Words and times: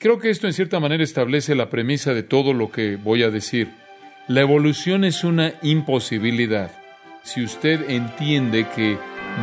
Creo 0.00 0.20
que 0.20 0.30
esto 0.30 0.46
en 0.46 0.52
cierta 0.52 0.78
manera 0.78 1.02
establece 1.02 1.56
la 1.56 1.70
premisa 1.70 2.14
de 2.14 2.22
todo 2.22 2.52
lo 2.52 2.70
que 2.70 2.94
voy 2.94 3.24
a 3.24 3.30
decir. 3.30 3.72
La 4.28 4.42
evolución 4.42 5.02
es 5.02 5.24
una 5.24 5.54
imposibilidad. 5.60 6.70
Si 7.24 7.42
usted 7.42 7.90
entiende 7.90 8.68
que 8.76 8.96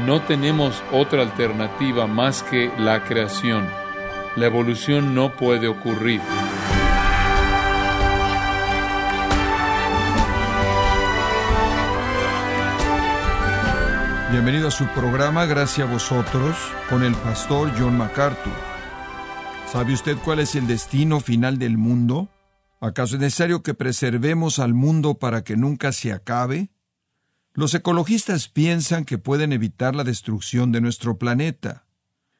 no 0.06 0.22
tenemos 0.22 0.82
otra 0.94 1.24
alternativa 1.24 2.08
más 2.08 2.42
que 2.42 2.72
la 2.80 3.04
creación, 3.04 3.68
la 4.38 4.46
evolución 4.46 5.14
no 5.14 5.36
puede 5.36 5.68
ocurrir. 5.68 6.22
Bienvenido 14.32 14.70
a 14.70 14.72
su 14.72 14.88
programa 14.88 15.46
Gracias 15.48 15.86
a 15.86 15.92
vosotros 15.92 16.56
con 16.90 17.04
el 17.04 17.14
pastor 17.16 17.74
John 17.78 17.98
MacArthur. 17.98 18.75
¿Sabe 19.76 19.92
usted 19.92 20.18
cuál 20.24 20.40
es 20.40 20.56
el 20.56 20.68
destino 20.68 21.20
final 21.20 21.60
del 21.60 21.78
mundo? 21.78 22.30
¿Acaso 22.80 23.16
es 23.16 23.22
necesario 23.22 23.62
que 23.62 23.74
preservemos 23.74 24.60
al 24.60 24.74
mundo 24.74 25.16
para 25.16 25.44
que 25.44 25.58
nunca 25.58 25.92
se 25.92 26.14
acabe? 26.14 26.70
Los 27.54 27.74
ecologistas 27.74 28.48
piensan 28.48 29.04
que 29.04 29.18
pueden 29.18 29.52
evitar 29.52 29.94
la 29.94 30.06
destrucción 30.06 30.72
de 30.72 30.80
nuestro 30.80 31.18
planeta. 31.18 31.84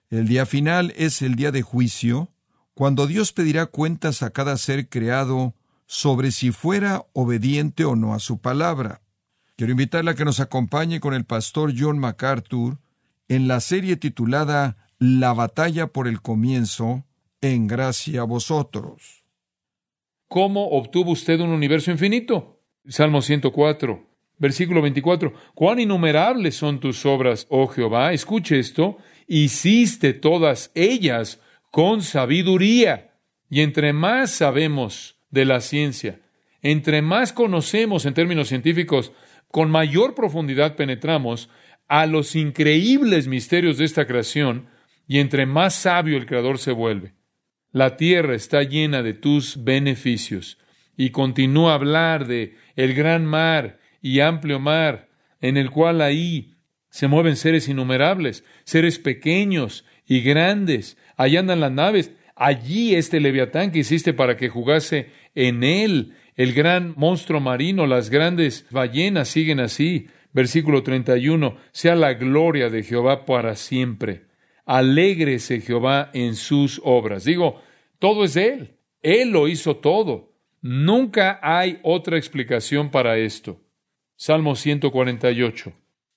El 0.10 0.30
día 0.30 0.46
final 0.46 0.94
es 0.96 1.22
el 1.22 1.36
día 1.36 1.52
de 1.52 1.62
juicio, 1.62 2.32
cuando 2.74 3.06
Dios 3.06 3.34
pedirá 3.34 3.66
cuentas 3.66 4.24
a 4.24 4.30
cada 4.30 4.56
ser 4.56 4.88
creado 4.88 5.56
sobre 5.88 6.32
si 6.32 6.54
fuera 6.54 7.04
obediente 7.12 7.84
o 7.84 7.98
no 7.98 8.14
a 8.14 8.20
su 8.20 8.40
palabra. 8.40 9.02
Quiero 9.58 9.72
invitarle 9.72 10.12
a 10.12 10.16
que 10.16 10.24
nos 10.24 10.40
acompañe 10.40 11.02
con 11.02 11.14
el 11.14 11.26
pastor 11.26 11.74
John 11.78 12.00
MacArthur 12.00 12.80
en 13.28 13.50
la 13.50 13.60
serie 13.60 13.98
titulada 13.98 14.78
La 15.00 15.34
batalla 15.34 15.88
por 15.88 16.08
el 16.08 16.22
comienzo, 16.22 17.04
en 17.42 17.68
gracia 17.68 18.22
a 18.22 18.24
vosotros. 18.26 19.24
¿Cómo 20.28 20.70
obtuvo 20.70 21.12
usted 21.12 21.40
un 21.40 21.50
universo 21.50 21.92
infinito? 21.92 22.60
Salmo 22.88 23.22
104, 23.22 24.06
versículo 24.38 24.82
24. 24.82 25.34
Cuán 25.54 25.80
innumerables 25.80 26.56
son 26.56 26.80
tus 26.80 27.06
obras, 27.06 27.48
oh 27.50 27.68
Jehová. 27.68 28.14
Escuche 28.14 28.60
esto. 28.60 28.98
Hiciste 29.28 30.14
todas 30.14 30.72
ellas 30.76 31.42
con 31.72 32.02
sabiduría. 32.02 33.14
Y 33.50 33.62
entre 33.62 33.94
más 33.94 34.32
sabemos 34.32 35.18
de 35.30 35.46
la 35.46 35.62
ciencia, 35.62 36.22
entre 36.62 37.02
más 37.02 37.32
conocemos 37.34 38.06
en 38.06 38.14
términos 38.14 38.48
científicos 38.48 39.12
con 39.52 39.70
mayor 39.70 40.16
profundidad 40.16 40.76
penetramos 40.76 41.50
a 41.88 42.06
los 42.08 42.36
increíbles 42.36 43.28
misterios 43.28 43.78
de 43.78 43.86
esta 43.86 44.08
creación 44.08 44.68
y 45.08 45.20
entre 45.20 45.46
más 45.46 45.76
sabio 45.76 46.18
el 46.18 46.26
Creador 46.26 46.58
se 46.58 46.72
vuelve. 46.72 47.14
La 47.76 47.98
tierra 47.98 48.36
está 48.36 48.64
llena 48.64 49.04
de 49.04 49.14
tus 49.14 49.66
beneficios 49.66 50.58
y 50.96 51.10
continúa 51.10 51.74
a 51.74 51.76
hablar 51.76 52.26
de 52.26 52.56
el 52.78 52.94
gran 52.94 53.26
mar 53.26 53.80
y 54.02 54.22
amplio 54.22 54.62
mar 54.62 55.10
en 55.42 55.58
el 55.58 55.70
cual 55.72 56.00
ahí 56.00 56.54
se 56.90 57.10
mueven 57.10 57.36
seres 57.36 57.68
innumerables, 57.68 58.46
seres 58.64 58.98
pequeños 58.98 59.84
y 60.08 60.22
grandes. 60.22 60.96
Allí 61.18 61.36
andan 61.36 61.60
las 61.60 61.74
naves. 61.74 62.14
Allí 62.38 62.96
este 62.96 63.20
leviatán 63.20 63.74
que 63.74 63.80
hiciste 63.80 64.14
para 64.14 64.38
que 64.38 64.48
jugase 64.48 65.10
en 65.34 65.66
él 65.66 66.14
el 66.38 66.54
gran 66.54 66.94
monstruo 66.96 67.42
marino, 67.42 67.88
las 67.88 68.10
grandes 68.10 68.68
ballenas 68.72 69.28
siguen 69.28 69.60
así. 69.60 70.08
Versículo 70.32 70.82
31, 70.82 71.58
sea 71.74 71.98
la 71.98 72.14
gloria 72.14 72.70
de 72.70 72.84
Jehová 72.84 73.26
para 73.26 73.58
siempre. 73.58 74.28
Alégrese 74.66 75.60
Jehová 75.60 76.10
en 76.14 76.36
sus 76.36 76.82
obras. 76.84 77.26
Digo, 77.26 77.62
todo 78.06 78.24
es 78.24 78.36
Él. 78.36 78.76
Él 79.02 79.32
lo 79.32 79.48
hizo 79.48 79.78
todo. 79.78 80.32
Nunca 80.62 81.40
hay 81.42 81.80
otra 81.82 82.20
explicación 82.20 82.92
para 82.92 83.18
esto. 83.18 83.60
Salmo 84.16 84.56
148. 84.56 85.74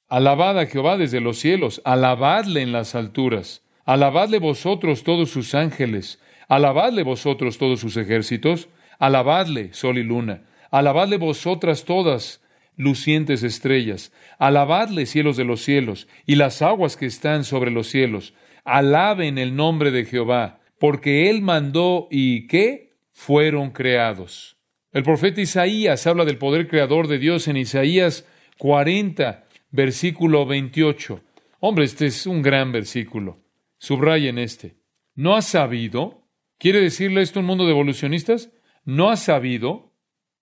Alabad 0.06 0.58
a 0.58 0.66
Jehová 0.66 0.98
desde 0.98 1.22
los 1.22 1.38
cielos, 1.38 1.80
alabadle 1.86 2.60
en 2.60 2.72
las 2.72 2.94
alturas, 2.94 3.64
alabadle 3.86 4.38
vosotros 4.38 5.02
todos 5.02 5.30
sus 5.30 5.54
ángeles, 5.54 6.20
alabadle 6.46 7.04
vosotros 7.04 7.56
todos 7.56 7.80
sus 7.80 7.96
ejércitos, 7.96 8.68
Alabadle, 8.98 9.72
sol 9.72 9.96
y 9.96 10.02
luna. 10.02 10.42
Alabadle 10.70 11.16
vosotras 11.16 11.86
todas, 11.86 12.42
lucientes 12.76 13.42
estrellas. 13.42 14.12
Alabadle, 14.38 15.06
cielos 15.06 15.38
de 15.38 15.44
los 15.44 15.62
cielos, 15.62 16.06
y 16.26 16.34
las 16.34 16.60
aguas 16.60 16.98
que 16.98 17.06
están 17.06 17.44
sobre 17.44 17.70
los 17.70 17.86
cielos. 17.86 18.34
Alaben 18.64 19.38
el 19.38 19.56
nombre 19.56 19.90
de 19.90 20.04
Jehová, 20.04 20.58
porque 20.78 21.30
Él 21.30 21.42
mandó 21.42 22.08
y 22.10 22.46
¿qué? 22.46 22.96
Fueron 23.12 23.70
creados. 23.70 24.56
El 24.92 25.02
profeta 25.02 25.40
Isaías 25.40 26.06
habla 26.06 26.24
del 26.24 26.38
poder 26.38 26.68
creador 26.68 27.08
de 27.08 27.18
Dios 27.18 27.48
en 27.48 27.56
Isaías 27.56 28.26
40, 28.58 29.44
versículo 29.70 30.46
28. 30.46 31.20
Hombre, 31.60 31.84
este 31.84 32.06
es 32.06 32.26
un 32.26 32.42
gran 32.42 32.72
versículo. 32.72 33.38
Subrayen 33.78 34.38
este. 34.38 34.76
¿No 35.14 35.36
has 35.36 35.46
sabido? 35.46 36.28
¿Quiere 36.58 36.80
decirle 36.80 37.22
esto 37.22 37.40
un 37.40 37.46
mundo 37.46 37.64
de 37.64 37.72
evolucionistas? 37.72 38.50
¿No 38.84 39.10
has 39.10 39.24
sabido? 39.24 39.92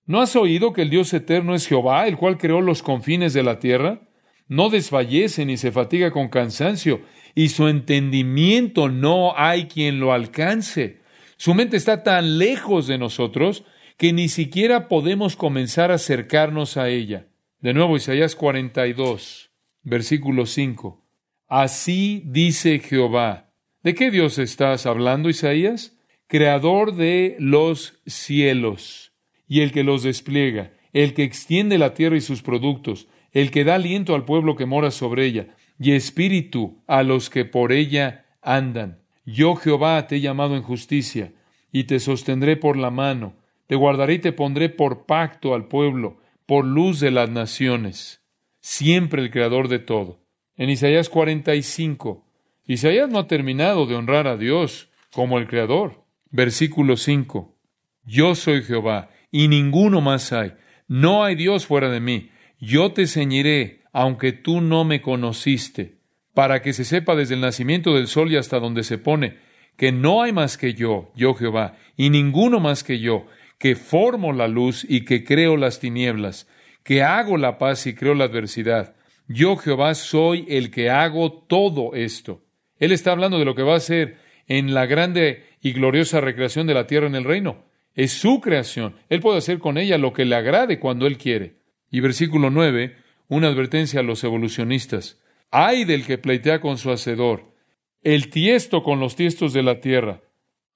¿No 0.04 0.20
has 0.20 0.36
oído 0.36 0.72
que 0.72 0.82
el 0.82 0.90
Dios 0.90 1.12
eterno 1.12 1.54
es 1.54 1.66
Jehová, 1.66 2.06
el 2.06 2.16
cual 2.16 2.38
creó 2.38 2.60
los 2.60 2.82
confines 2.82 3.32
de 3.34 3.42
la 3.42 3.58
tierra? 3.58 4.08
No 4.48 4.70
desfallece 4.70 5.44
ni 5.44 5.56
se 5.56 5.72
fatiga 5.72 6.12
con 6.12 6.28
cansancio, 6.28 7.00
y 7.36 7.50
su 7.50 7.68
entendimiento 7.68 8.88
no 8.88 9.38
hay 9.38 9.66
quien 9.66 10.00
lo 10.00 10.12
alcance. 10.12 11.02
Su 11.36 11.54
mente 11.54 11.76
está 11.76 12.02
tan 12.02 12.38
lejos 12.38 12.88
de 12.88 12.98
nosotros 12.98 13.64
que 13.96 14.12
ni 14.12 14.28
siquiera 14.28 14.88
podemos 14.88 15.36
comenzar 15.36 15.92
a 15.92 15.94
acercarnos 15.94 16.76
a 16.76 16.88
ella. 16.88 17.28
De 17.60 17.74
nuevo, 17.74 17.96
Isaías 17.96 18.34
42, 18.34 19.52
versículo 19.84 20.46
5. 20.46 21.06
Así 21.46 22.24
dice 22.26 22.80
Jehová. 22.80 23.52
¿De 23.84 23.94
qué 23.94 24.10
Dios 24.10 24.38
estás 24.38 24.84
hablando, 24.84 25.28
Isaías? 25.28 25.96
creador 26.26 26.94
de 26.94 27.36
los 27.38 28.00
cielos 28.06 29.12
y 29.46 29.60
el 29.60 29.72
que 29.72 29.84
los 29.84 30.02
despliega, 30.02 30.72
el 30.92 31.14
que 31.14 31.22
extiende 31.22 31.78
la 31.78 31.94
tierra 31.94 32.16
y 32.16 32.20
sus 32.20 32.42
productos, 32.42 33.08
el 33.32 33.50
que 33.50 33.64
da 33.64 33.76
aliento 33.76 34.14
al 34.14 34.24
pueblo 34.24 34.56
que 34.56 34.66
mora 34.66 34.90
sobre 34.90 35.26
ella, 35.26 35.55
y 35.78 35.92
espíritu 35.92 36.82
a 36.86 37.02
los 37.02 37.30
que 37.30 37.44
por 37.44 37.72
ella 37.72 38.26
andan. 38.42 39.00
Yo 39.24 39.56
Jehová 39.56 40.06
te 40.06 40.16
he 40.16 40.20
llamado 40.20 40.56
en 40.56 40.62
justicia, 40.62 41.32
y 41.72 41.84
te 41.84 41.98
sostendré 42.00 42.56
por 42.56 42.76
la 42.76 42.90
mano, 42.90 43.34
te 43.66 43.74
guardaré 43.74 44.14
y 44.14 44.18
te 44.20 44.32
pondré 44.32 44.68
por 44.68 45.04
pacto 45.04 45.54
al 45.54 45.66
pueblo, 45.66 46.20
por 46.46 46.64
luz 46.64 47.00
de 47.00 47.10
las 47.10 47.28
naciones, 47.28 48.22
siempre 48.60 49.22
el 49.22 49.30
creador 49.30 49.68
de 49.68 49.80
todo. 49.80 50.20
En 50.56 50.70
Isaías 50.70 51.08
45, 51.08 52.24
Isaías 52.66 53.10
no 53.10 53.18
ha 53.18 53.26
terminado 53.26 53.86
de 53.86 53.94
honrar 53.94 54.26
a 54.26 54.36
Dios 54.36 54.90
como 55.12 55.38
el 55.38 55.46
creador. 55.48 56.04
Versículo 56.30 56.96
5. 56.96 57.56
Yo 58.04 58.34
soy 58.34 58.62
Jehová, 58.62 59.10
y 59.30 59.48
ninguno 59.48 60.00
más 60.00 60.32
hay. 60.32 60.54
No 60.88 61.24
hay 61.24 61.34
Dios 61.34 61.66
fuera 61.66 61.90
de 61.90 62.00
mí. 62.00 62.30
Yo 62.58 62.92
te 62.92 63.06
ceñiré, 63.06 63.82
aunque 63.98 64.32
tú 64.32 64.60
no 64.60 64.84
me 64.84 65.00
conociste, 65.00 65.94
para 66.34 66.60
que 66.60 66.74
se 66.74 66.84
sepa 66.84 67.16
desde 67.16 67.34
el 67.34 67.40
nacimiento 67.40 67.94
del 67.94 68.08
sol 68.08 68.30
y 68.30 68.36
hasta 68.36 68.60
donde 68.60 68.82
se 68.82 68.98
pone, 68.98 69.38
que 69.78 69.90
no 69.90 70.22
hay 70.22 70.32
más 70.32 70.58
que 70.58 70.74
yo, 70.74 71.10
yo 71.16 71.32
Jehová, 71.32 71.78
y 71.96 72.10
ninguno 72.10 72.60
más 72.60 72.84
que 72.84 72.98
yo, 72.98 73.26
que 73.56 73.74
formo 73.74 74.34
la 74.34 74.48
luz 74.48 74.84
y 74.86 75.06
que 75.06 75.24
creo 75.24 75.56
las 75.56 75.80
tinieblas, 75.80 76.46
que 76.82 77.02
hago 77.02 77.38
la 77.38 77.56
paz 77.56 77.86
y 77.86 77.94
creo 77.94 78.12
la 78.12 78.24
adversidad. 78.24 78.96
Yo 79.28 79.56
Jehová 79.56 79.94
soy 79.94 80.44
el 80.50 80.70
que 80.70 80.90
hago 80.90 81.32
todo 81.32 81.94
esto. 81.94 82.42
Él 82.78 82.92
está 82.92 83.12
hablando 83.12 83.38
de 83.38 83.46
lo 83.46 83.54
que 83.54 83.62
va 83.62 83.72
a 83.72 83.78
hacer 83.78 84.18
en 84.46 84.74
la 84.74 84.84
grande 84.84 85.44
y 85.62 85.72
gloriosa 85.72 86.20
recreación 86.20 86.66
de 86.66 86.74
la 86.74 86.86
tierra 86.86 87.06
en 87.06 87.14
el 87.14 87.24
reino. 87.24 87.64
Es 87.94 88.12
su 88.12 88.42
creación. 88.42 88.96
Él 89.08 89.20
puede 89.20 89.38
hacer 89.38 89.58
con 89.58 89.78
ella 89.78 89.96
lo 89.96 90.12
que 90.12 90.26
le 90.26 90.36
agrade 90.36 90.78
cuando 90.78 91.06
Él 91.06 91.16
quiere. 91.16 91.56
Y 91.90 92.00
versículo 92.00 92.50
9, 92.50 93.05
una 93.28 93.48
advertencia 93.48 94.00
a 94.00 94.02
los 94.02 94.22
evolucionistas. 94.24 95.20
Ay 95.50 95.84
del 95.84 96.04
que 96.04 96.18
pleitea 96.18 96.60
con 96.60 96.78
su 96.78 96.90
hacedor, 96.90 97.54
el 98.02 98.30
tiesto 98.30 98.82
con 98.82 99.00
los 99.00 99.16
tiestos 99.16 99.52
de 99.52 99.62
la 99.62 99.80
tierra. 99.80 100.22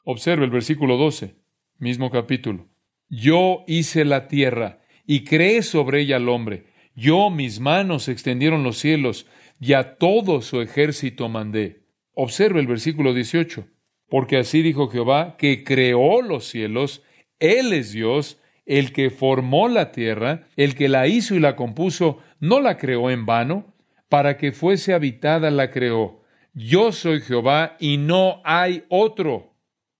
Observe 0.04 0.44
el 0.44 0.50
versículo 0.50 0.96
12, 0.96 1.34
mismo 1.78 2.10
capítulo. 2.10 2.68
Yo 3.08 3.64
hice 3.66 4.04
la 4.04 4.28
tierra 4.28 4.80
y 5.06 5.24
creé 5.24 5.62
sobre 5.62 6.02
ella 6.02 6.16
al 6.16 6.28
hombre. 6.28 6.66
Yo 6.94 7.30
mis 7.30 7.60
manos 7.60 8.08
extendieron 8.08 8.62
los 8.62 8.78
cielos 8.78 9.26
y 9.60 9.74
a 9.74 9.96
todo 9.96 10.40
su 10.40 10.60
ejército 10.60 11.28
mandé. 11.28 11.82
Observe 12.14 12.60
el 12.60 12.66
versículo 12.66 13.14
18. 13.14 13.66
Porque 14.08 14.38
así 14.38 14.60
dijo 14.60 14.88
Jehová, 14.88 15.36
que 15.38 15.62
creó 15.62 16.20
los 16.20 16.44
cielos, 16.44 17.02
Él 17.38 17.72
es 17.72 17.92
Dios, 17.92 18.40
el 18.66 18.92
que 18.92 19.10
formó 19.10 19.68
la 19.68 19.92
tierra, 19.92 20.48
el 20.56 20.74
que 20.74 20.88
la 20.88 21.06
hizo 21.06 21.34
y 21.34 21.40
la 21.40 21.56
compuso, 21.56 22.18
no 22.40 22.60
la 22.60 22.76
creó 22.76 23.10
en 23.10 23.26
vano, 23.26 23.74
para 24.08 24.36
que 24.36 24.50
fuese 24.50 24.92
habitada 24.92 25.50
la 25.50 25.70
creó. 25.70 26.22
Yo 26.52 26.90
soy 26.90 27.20
Jehová 27.20 27.76
y 27.78 27.96
no 27.96 28.40
hay 28.44 28.84
otro. 28.88 29.54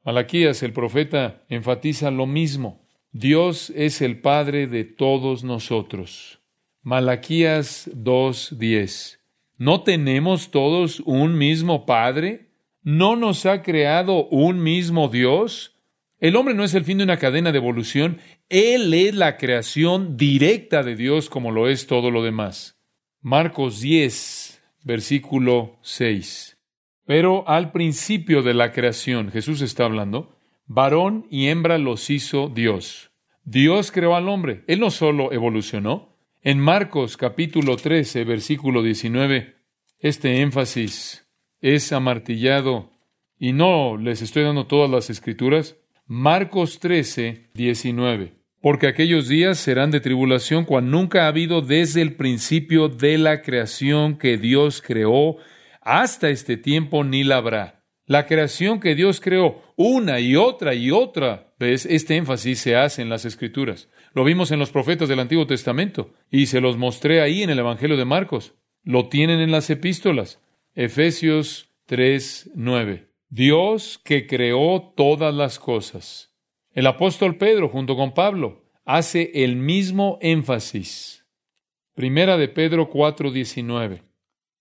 Malaquías, 0.05 0.63
el 0.63 0.73
profeta, 0.73 1.45
enfatiza 1.49 2.11
lo 2.11 2.27
mismo. 2.27 2.81
Dios 3.13 3.73
es 3.77 4.03
el 4.03 4.21
Padre 4.21 4.67
de 4.67 4.85
todos 4.85 5.45
nosotros. 5.45 6.41
Malaquías 6.83 7.91
2.10. 7.95 9.19
¿No 9.59 9.83
tenemos 9.83 10.51
todos 10.51 11.01
un 11.01 11.37
mismo 11.37 11.85
Padre? 11.87 12.49
¿No 12.83 13.15
nos 13.15 13.45
ha 13.47 13.63
creado 13.63 14.27
un 14.29 14.63
mismo 14.63 15.09
Dios? 15.09 15.77
El 16.19 16.37
hombre 16.37 16.55
no 16.55 16.65
es 16.65 16.75
el 16.75 16.85
fin 16.85 16.99
de 16.99 17.05
una 17.05 17.19
cadena 17.19 17.53
de 17.53 17.59
evolución, 17.59 18.19
Él 18.50 18.93
es 18.94 19.14
la 19.14 19.37
creación 19.37 20.17
directa 20.17 20.82
de 20.82 20.97
Dios 20.97 21.31
como 21.31 21.52
lo 21.52 21.69
es 21.69 21.87
todo 21.87 22.11
lo 22.11 22.25
demás. 22.25 22.82
Marcos 23.20 23.81
10, 23.81 24.61
versículo 24.82 25.79
6. 25.82 26.58
Pero 27.06 27.49
al 27.49 27.70
principio 27.70 28.43
de 28.43 28.55
la 28.55 28.73
creación, 28.73 29.31
Jesús 29.31 29.61
está 29.62 29.85
hablando, 29.85 30.37
varón 30.67 31.29
y 31.31 31.47
hembra 31.47 31.79
los 31.79 32.11
hizo 32.11 32.49
Dios. 32.49 33.12
Dios 33.44 33.93
creó 33.93 34.17
al 34.17 34.29
hombre, 34.29 34.64
Él 34.67 34.81
no 34.81 34.91
solo 34.91 35.32
evolucionó. 35.32 36.17
En 36.43 36.58
Marcos 36.58 37.17
capítulo 37.17 37.76
13, 37.76 38.25
versículo 38.25 38.82
19, 38.82 39.58
este 40.00 40.41
énfasis 40.41 41.25
es 41.61 41.93
amartillado 41.93 42.91
y 43.38 43.53
no 43.53 43.96
les 43.96 44.23
estoy 44.23 44.43
dando 44.43 44.67
todas 44.67 44.91
las 44.91 45.08
escrituras. 45.08 45.76
Marcos 46.05 46.81
13, 46.81 47.50
19. 47.55 48.40
Porque 48.61 48.87
aquellos 48.87 49.29
días 49.29 49.59
serán 49.59 49.91
de 49.91 50.01
tribulación 50.01 50.65
cual 50.65 50.91
nunca 50.91 51.25
ha 51.25 51.29
habido 51.29 51.62
desde 51.62 52.03
el 52.03 52.15
principio 52.15 52.89
de 52.89 53.17
la 53.17 53.41
creación 53.41 54.19
que 54.19 54.37
Dios 54.37 54.83
creó 54.83 55.37
hasta 55.81 56.29
este 56.29 56.57
tiempo 56.57 57.03
ni 57.03 57.25
la 57.25 57.37
habrá. 57.37 57.85
La 58.05 58.27
creación 58.27 58.81
que 58.81 58.95
Dios 58.95 59.21
creó 59.21 59.62
una 59.77 60.21
y 60.21 60.37
otra 60.37 60.75
y 60.75 60.91
otra 60.91 61.55
vez, 61.59 61.87
este 61.87 62.17
énfasis 62.17 62.59
se 62.59 62.77
hace 62.77 63.03
en 63.03 63.09
las 63.09 63.25
Escrituras. 63.25 63.89
Lo 64.15 64.25
vimos 64.25 64.51
en 64.51 64.59
los 64.59 64.71
profetas 64.71 65.09
del 65.09 65.21
Antiguo 65.21 65.47
Testamento 65.47 66.13
y 66.31 66.47
se 66.47 66.61
los 66.61 66.77
mostré 66.77 67.23
ahí 67.23 67.43
en 67.43 67.51
el 67.51 67.61
Evangelio 67.61 67.97
de 67.97 68.05
Marcos. 68.05 68.55
Lo 68.83 69.09
tienen 69.09 69.41
en 69.41 69.53
las 69.53 69.71
epístolas. 69.71 70.41
Efesios 70.75 71.71
3, 71.87 72.51
9. 72.56 73.09
Dios 73.29 74.01
que 74.05 74.27
creó 74.27 74.93
todas 74.97 75.33
las 75.33 75.59
cosas. 75.59 76.30
El 76.72 76.87
apóstol 76.87 77.37
Pedro, 77.37 77.69
junto 77.69 77.96
con 77.96 78.14
Pablo, 78.14 78.62
hace 78.84 79.32
el 79.43 79.56
mismo 79.56 80.19
énfasis. 80.20 81.26
Primera 81.94 82.37
de 82.37 82.46
Pedro 82.46 82.90
4, 82.90 83.32
19. 83.32 84.05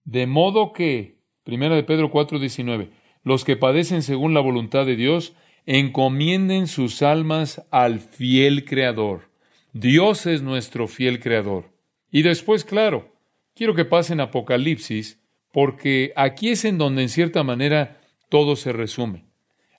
De 0.06 0.26
modo 0.26 0.74
que, 0.74 1.20
primera 1.44 1.76
de 1.76 1.84
Pedro 1.84 2.10
4, 2.10 2.40
19, 2.40 2.90
los 3.24 3.46
que 3.46 3.58
padecen 3.58 4.02
según 4.02 4.34
la 4.34 4.40
voluntad 4.40 4.88
de 4.88 4.96
Dios, 4.96 5.36
encomienden 5.68 6.66
sus 6.66 7.04
almas 7.04 7.64
al 7.70 8.00
fiel 8.00 8.66
Creador. 8.66 9.30
Dios 9.74 10.26
es 10.26 10.42
nuestro 10.42 10.88
fiel 10.88 11.20
Creador. 11.20 11.66
Y 12.10 12.24
después, 12.24 12.66
claro, 12.66 13.14
quiero 13.54 13.76
que 13.76 13.86
pasen 13.86 14.20
Apocalipsis, 14.20 15.20
porque 15.52 16.12
aquí 16.16 16.50
es 16.50 16.66
en 16.66 16.80
donde 16.80 17.04
en 17.04 17.10
cierta 17.10 17.44
manera 17.44 18.02
todo 18.30 18.56
se 18.56 18.74
resume. 18.74 19.29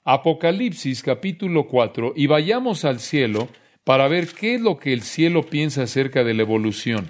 Apocalipsis 0.03 1.03
capítulo 1.03 1.67
4, 1.67 2.13
y 2.15 2.25
vayamos 2.25 2.85
al 2.85 2.99
cielo 2.99 3.49
para 3.83 4.07
ver 4.07 4.29
qué 4.29 4.55
es 4.55 4.61
lo 4.61 4.77
que 4.79 4.93
el 4.93 5.03
cielo 5.03 5.43
piensa 5.43 5.83
acerca 5.83 6.23
de 6.23 6.33
la 6.33 6.41
evolución. 6.41 7.07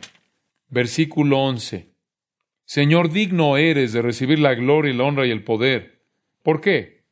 Versículo 0.67 1.39
11. 1.39 1.87
Señor, 2.65 3.09
digno 3.09 3.55
eres 3.55 3.93
de 3.93 4.01
recibir 4.01 4.39
la 4.39 4.55
gloria 4.55 4.93
y 4.93 4.97
la 4.97 5.05
honra 5.05 5.25
y 5.25 5.31
el 5.31 5.45
poder. 5.45 6.01
¿Por 6.43 6.59
qué? 6.59 7.05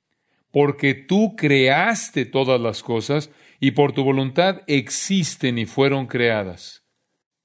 Porque 0.52 0.96
tú 0.96 1.38
creaste 1.38 2.26
todas 2.26 2.60
las 2.60 2.84
cosas 2.84 3.31
y 3.62 3.72
por 3.72 3.94
tu 3.94 4.04
voluntad 4.04 4.64
existen 4.68 5.58
y 5.58 5.66
fueron 5.66 6.08
creadas. 6.08 6.84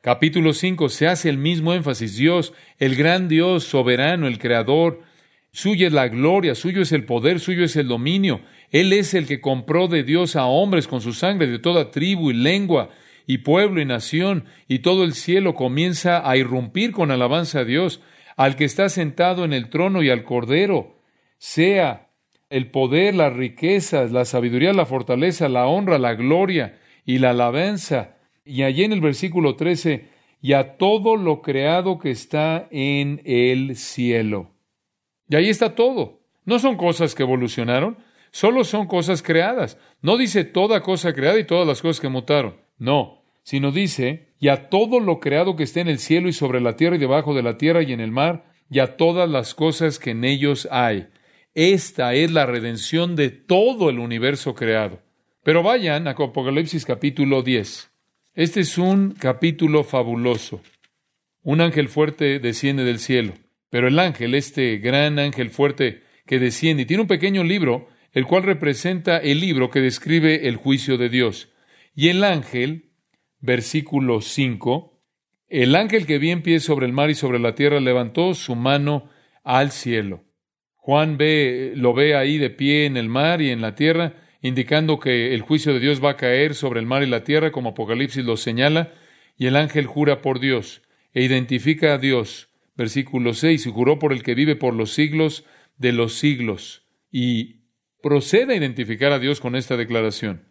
Capítulo 0.00 0.54
5 0.54 0.88
se 0.88 1.06
hace 1.06 1.28
el 1.28 1.38
mismo 1.38 1.72
énfasis. 1.72 2.16
Dios, 2.16 2.52
el 2.78 2.96
gran 2.96 3.28
Dios 3.28 3.62
soberano, 3.62 4.26
el 4.26 4.40
creador, 4.40 5.02
suya 5.54 5.86
es 5.86 5.92
la 5.92 6.08
gloria, 6.08 6.56
suyo 6.56 6.82
es 6.82 6.90
el 6.90 7.04
poder, 7.04 7.38
suyo 7.38 7.64
es 7.64 7.76
el 7.76 7.86
dominio. 7.86 8.40
Él 8.72 8.92
es 8.92 9.14
el 9.14 9.28
que 9.28 9.40
compró 9.40 9.86
de 9.86 10.02
Dios 10.02 10.34
a 10.34 10.46
hombres 10.46 10.88
con 10.88 11.00
su 11.00 11.12
sangre 11.12 11.46
de 11.46 11.60
toda 11.60 11.92
tribu 11.92 12.32
y 12.32 12.34
lengua 12.34 12.90
y 13.24 13.38
pueblo 13.38 13.80
y 13.80 13.84
nación, 13.84 14.46
y 14.66 14.80
todo 14.80 15.04
el 15.04 15.14
cielo 15.14 15.54
comienza 15.54 16.28
a 16.28 16.36
irrumpir 16.36 16.90
con 16.90 17.12
alabanza 17.12 17.60
a 17.60 17.64
Dios, 17.64 18.02
al 18.36 18.56
que 18.56 18.64
está 18.64 18.88
sentado 18.88 19.44
en 19.44 19.52
el 19.52 19.70
trono 19.70 20.02
y 20.02 20.10
al 20.10 20.24
Cordero, 20.24 20.98
sea 21.38 22.10
el 22.50 22.70
poder, 22.70 23.14
las 23.14 23.32
riquezas, 23.32 24.10
la 24.10 24.24
sabiduría, 24.24 24.72
la 24.72 24.86
fortaleza, 24.86 25.48
la 25.48 25.66
honra, 25.66 25.98
la 25.98 26.14
gloria 26.14 26.78
y 27.06 27.18
la 27.18 27.30
alabanza. 27.30 28.16
Y 28.44 28.62
allí 28.62 28.82
en 28.82 28.92
el 28.92 29.00
versículo 29.00 29.54
13, 29.54 30.08
y 30.42 30.52
a 30.52 30.76
todo 30.76 31.16
lo 31.16 31.42
creado 31.42 31.98
que 31.98 32.10
está 32.10 32.66
en 32.72 33.22
el 33.24 33.76
cielo. 33.76 34.53
Y 35.28 35.36
ahí 35.36 35.48
está 35.48 35.74
todo. 35.74 36.20
No 36.44 36.58
son 36.58 36.76
cosas 36.76 37.14
que 37.14 37.22
evolucionaron, 37.22 37.98
solo 38.30 38.64
son 38.64 38.86
cosas 38.86 39.22
creadas. 39.22 39.78
No 40.02 40.16
dice 40.16 40.44
toda 40.44 40.82
cosa 40.82 41.12
creada 41.12 41.38
y 41.38 41.44
todas 41.44 41.66
las 41.66 41.80
cosas 41.80 42.00
que 42.00 42.08
mutaron. 42.08 42.56
No, 42.78 43.22
sino 43.42 43.72
dice, 43.72 44.28
y 44.38 44.48
a 44.48 44.68
todo 44.68 45.00
lo 45.00 45.20
creado 45.20 45.56
que 45.56 45.62
esté 45.62 45.80
en 45.80 45.88
el 45.88 45.98
cielo 45.98 46.28
y 46.28 46.32
sobre 46.32 46.60
la 46.60 46.76
tierra 46.76 46.96
y 46.96 46.98
debajo 46.98 47.34
de 47.34 47.42
la 47.42 47.56
tierra 47.56 47.82
y 47.82 47.92
en 47.92 48.00
el 48.00 48.10
mar, 48.10 48.52
y 48.70 48.80
a 48.80 48.96
todas 48.96 49.28
las 49.28 49.54
cosas 49.54 49.98
que 49.98 50.10
en 50.10 50.24
ellos 50.24 50.68
hay. 50.70 51.08
Esta 51.54 52.14
es 52.14 52.32
la 52.32 52.46
redención 52.46 53.14
de 53.14 53.30
todo 53.30 53.88
el 53.88 54.00
universo 54.00 54.54
creado. 54.54 55.00
Pero 55.44 55.62
vayan 55.62 56.08
a 56.08 56.12
Apocalipsis 56.12 56.84
capítulo 56.84 57.42
10. 57.42 57.90
Este 58.34 58.60
es 58.60 58.78
un 58.78 59.12
capítulo 59.12 59.84
fabuloso. 59.84 60.60
Un 61.42 61.60
ángel 61.60 61.88
fuerte 61.88 62.40
desciende 62.40 62.82
del 62.82 62.98
cielo, 62.98 63.34
pero 63.74 63.88
el 63.88 63.98
ángel, 63.98 64.36
este 64.36 64.78
gran 64.78 65.18
ángel 65.18 65.50
fuerte 65.50 66.04
que 66.26 66.38
desciende, 66.38 66.84
tiene 66.84 67.00
un 67.00 67.08
pequeño 67.08 67.42
libro, 67.42 67.88
el 68.12 68.24
cual 68.24 68.44
representa 68.44 69.16
el 69.18 69.40
libro 69.40 69.68
que 69.68 69.80
describe 69.80 70.46
el 70.46 70.54
juicio 70.54 70.96
de 70.96 71.08
Dios. 71.08 71.52
Y 71.92 72.06
el 72.06 72.22
ángel, 72.22 72.92
versículo 73.40 74.20
5, 74.20 75.02
el 75.48 75.74
ángel 75.74 76.06
que 76.06 76.18
vi 76.18 76.30
en 76.30 76.42
pie 76.42 76.60
sobre 76.60 76.86
el 76.86 76.92
mar 76.92 77.10
y 77.10 77.16
sobre 77.16 77.40
la 77.40 77.56
tierra 77.56 77.80
levantó 77.80 78.34
su 78.34 78.54
mano 78.54 79.10
al 79.42 79.72
cielo. 79.72 80.22
Juan 80.76 81.16
ve, 81.16 81.72
lo 81.74 81.94
ve 81.94 82.14
ahí 82.14 82.38
de 82.38 82.50
pie 82.50 82.86
en 82.86 82.96
el 82.96 83.08
mar 83.08 83.42
y 83.42 83.50
en 83.50 83.60
la 83.60 83.74
tierra, 83.74 84.22
indicando 84.40 85.00
que 85.00 85.34
el 85.34 85.40
juicio 85.40 85.74
de 85.74 85.80
Dios 85.80 86.00
va 86.00 86.10
a 86.10 86.16
caer 86.16 86.54
sobre 86.54 86.78
el 86.78 86.86
mar 86.86 87.02
y 87.02 87.06
la 87.06 87.24
tierra, 87.24 87.50
como 87.50 87.70
Apocalipsis 87.70 88.24
lo 88.24 88.36
señala, 88.36 88.92
y 89.36 89.46
el 89.48 89.56
ángel 89.56 89.86
jura 89.86 90.22
por 90.22 90.38
Dios 90.38 90.82
e 91.12 91.24
identifica 91.24 91.94
a 91.94 91.98
Dios. 91.98 92.53
Versículo 92.76 93.34
6, 93.34 93.66
y 93.66 93.70
juró 93.70 93.98
por 93.98 94.12
el 94.12 94.22
que 94.22 94.34
vive 94.34 94.56
por 94.56 94.74
los 94.74 94.92
siglos 94.92 95.44
de 95.76 95.92
los 95.92 96.14
siglos. 96.14 96.86
Y 97.10 97.62
procede 98.02 98.54
a 98.54 98.56
identificar 98.56 99.12
a 99.12 99.18
Dios 99.18 99.40
con 99.40 99.56
esta 99.56 99.76
declaración 99.76 100.48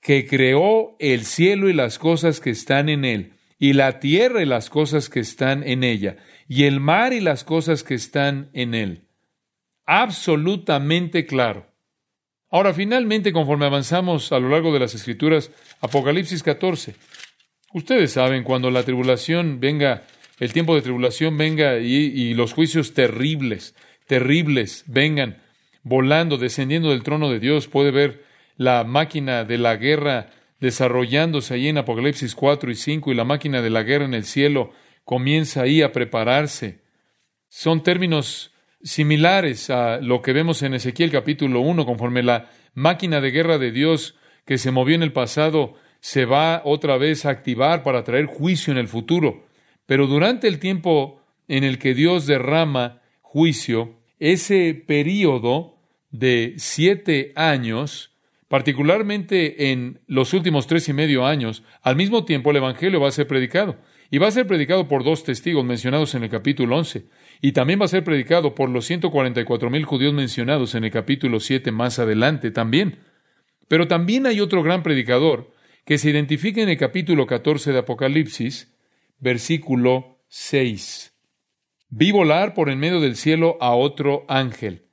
que 0.00 0.26
creó 0.26 0.96
el 1.00 1.24
cielo 1.24 1.68
y 1.68 1.72
las 1.72 1.98
cosas 1.98 2.40
que 2.40 2.50
están 2.50 2.88
en 2.88 3.04
él, 3.04 3.32
y 3.58 3.72
la 3.72 3.98
tierra 3.98 4.42
y 4.42 4.46
las 4.46 4.70
cosas 4.70 5.08
que 5.08 5.20
están 5.20 5.62
en 5.64 5.82
ella, 5.82 6.16
y 6.46 6.64
el 6.64 6.80
mar 6.80 7.12
y 7.12 7.20
las 7.20 7.44
cosas 7.44 7.82
que 7.82 7.94
están 7.94 8.50
en 8.52 8.74
él. 8.74 9.08
Absolutamente 9.84 11.26
claro. 11.26 11.66
Ahora, 12.50 12.72
finalmente, 12.72 13.32
conforme 13.32 13.66
avanzamos 13.66 14.32
a 14.32 14.38
lo 14.38 14.48
largo 14.48 14.72
de 14.72 14.80
las 14.80 14.94
Escrituras, 14.94 15.50
Apocalipsis 15.80 16.42
14. 16.42 16.94
Ustedes 17.74 18.12
saben, 18.12 18.44
cuando 18.44 18.70
la 18.70 18.84
tribulación 18.84 19.60
venga, 19.60 20.04
el 20.40 20.52
tiempo 20.52 20.74
de 20.74 20.82
tribulación 20.82 21.36
venga 21.36 21.78
y, 21.78 22.34
los 22.34 22.52
juicios 22.52 22.94
terribles, 22.94 23.74
terribles 24.06 24.84
vengan, 24.86 25.42
volando, 25.82 26.36
descendiendo 26.36 26.90
del 26.90 27.02
trono 27.02 27.30
de 27.30 27.40
Dios, 27.40 27.66
puede 27.66 27.90
ver 27.90 28.24
la 28.56 28.84
máquina 28.84 29.44
de 29.44 29.58
la 29.58 29.76
guerra 29.76 30.30
desarrollándose 30.60 31.54
ahí 31.54 31.68
en 31.68 31.78
Apocalipsis 31.78 32.34
4 32.34 32.70
y 32.70 32.74
5 32.74 33.12
y 33.12 33.14
la 33.14 33.24
máquina 33.24 33.62
de 33.62 33.70
la 33.70 33.82
guerra 33.82 34.04
en 34.04 34.14
el 34.14 34.24
cielo 34.24 34.72
comienza 35.04 35.62
ahí 35.62 35.82
a 35.82 35.92
prepararse. 35.92 36.80
Son 37.48 37.82
términos 37.82 38.52
similares 38.82 39.70
a 39.70 39.98
lo 40.00 40.22
que 40.22 40.32
vemos 40.32 40.62
en 40.62 40.74
Ezequiel 40.74 41.10
capítulo 41.10 41.60
1, 41.60 41.86
conforme 41.86 42.22
la 42.22 42.50
máquina 42.74 43.20
de 43.20 43.30
guerra 43.30 43.58
de 43.58 43.72
Dios 43.72 44.16
que 44.44 44.58
se 44.58 44.70
movió 44.70 44.94
en 44.94 45.02
el 45.02 45.12
pasado 45.12 45.74
se 46.00 46.24
va 46.24 46.62
otra 46.64 46.96
vez 46.96 47.26
a 47.26 47.30
activar 47.30 47.82
para 47.82 48.04
traer 48.04 48.26
juicio 48.26 48.72
en 48.72 48.78
el 48.78 48.88
futuro. 48.88 49.47
Pero 49.88 50.06
durante 50.06 50.48
el 50.48 50.58
tiempo 50.58 51.22
en 51.48 51.64
el 51.64 51.78
que 51.78 51.94
Dios 51.94 52.26
derrama 52.26 53.00
juicio, 53.22 53.94
ese 54.18 54.74
periodo 54.74 55.78
de 56.10 56.52
siete 56.58 57.32
años 57.36 58.12
particularmente 58.48 59.70
en 59.70 60.00
los 60.06 60.34
últimos 60.34 60.66
tres 60.66 60.90
y 60.90 60.92
medio 60.92 61.24
años, 61.24 61.62
al 61.80 61.96
mismo 61.96 62.26
tiempo 62.26 62.50
el 62.50 62.58
Evangelio 62.58 63.00
va 63.00 63.08
a 63.08 63.12
ser 63.12 63.26
predicado. 63.26 63.76
Y 64.10 64.18
va 64.18 64.26
a 64.26 64.30
ser 64.30 64.46
predicado 64.46 64.88
por 64.88 65.04
dos 65.04 65.24
testigos 65.24 65.64
mencionados 65.64 66.14
en 66.14 66.24
el 66.24 66.30
capítulo 66.30 66.76
11. 66.76 67.06
y 67.40 67.52
también 67.52 67.80
va 67.80 67.86
a 67.86 67.88
ser 67.88 68.04
predicado 68.04 68.54
por 68.54 68.68
los 68.68 68.84
144 68.84 69.70
mil 69.70 69.84
judíos 69.86 70.12
mencionados 70.12 70.74
en 70.74 70.84
el 70.84 70.90
capítulo 70.90 71.40
7 71.40 71.72
más 71.72 71.98
adelante 71.98 72.50
también. 72.50 72.98
Pero 73.68 73.88
también 73.88 74.26
hay 74.26 74.40
otro 74.40 74.62
gran 74.62 74.82
predicador 74.82 75.50
que 75.86 75.96
se 75.96 76.10
identifica 76.10 76.60
en 76.60 76.68
el 76.68 76.76
capítulo 76.76 77.26
14 77.26 77.72
de 77.72 77.78
Apocalipsis, 77.78 78.74
versículo 79.18 80.20
6. 80.28 81.14
Vi 81.90 82.10
volar 82.12 82.54
por 82.54 82.68
en 82.68 82.78
medio 82.78 83.00
del 83.00 83.16
cielo 83.16 83.56
a 83.60 83.74
otro 83.74 84.24
ángel. 84.28 84.84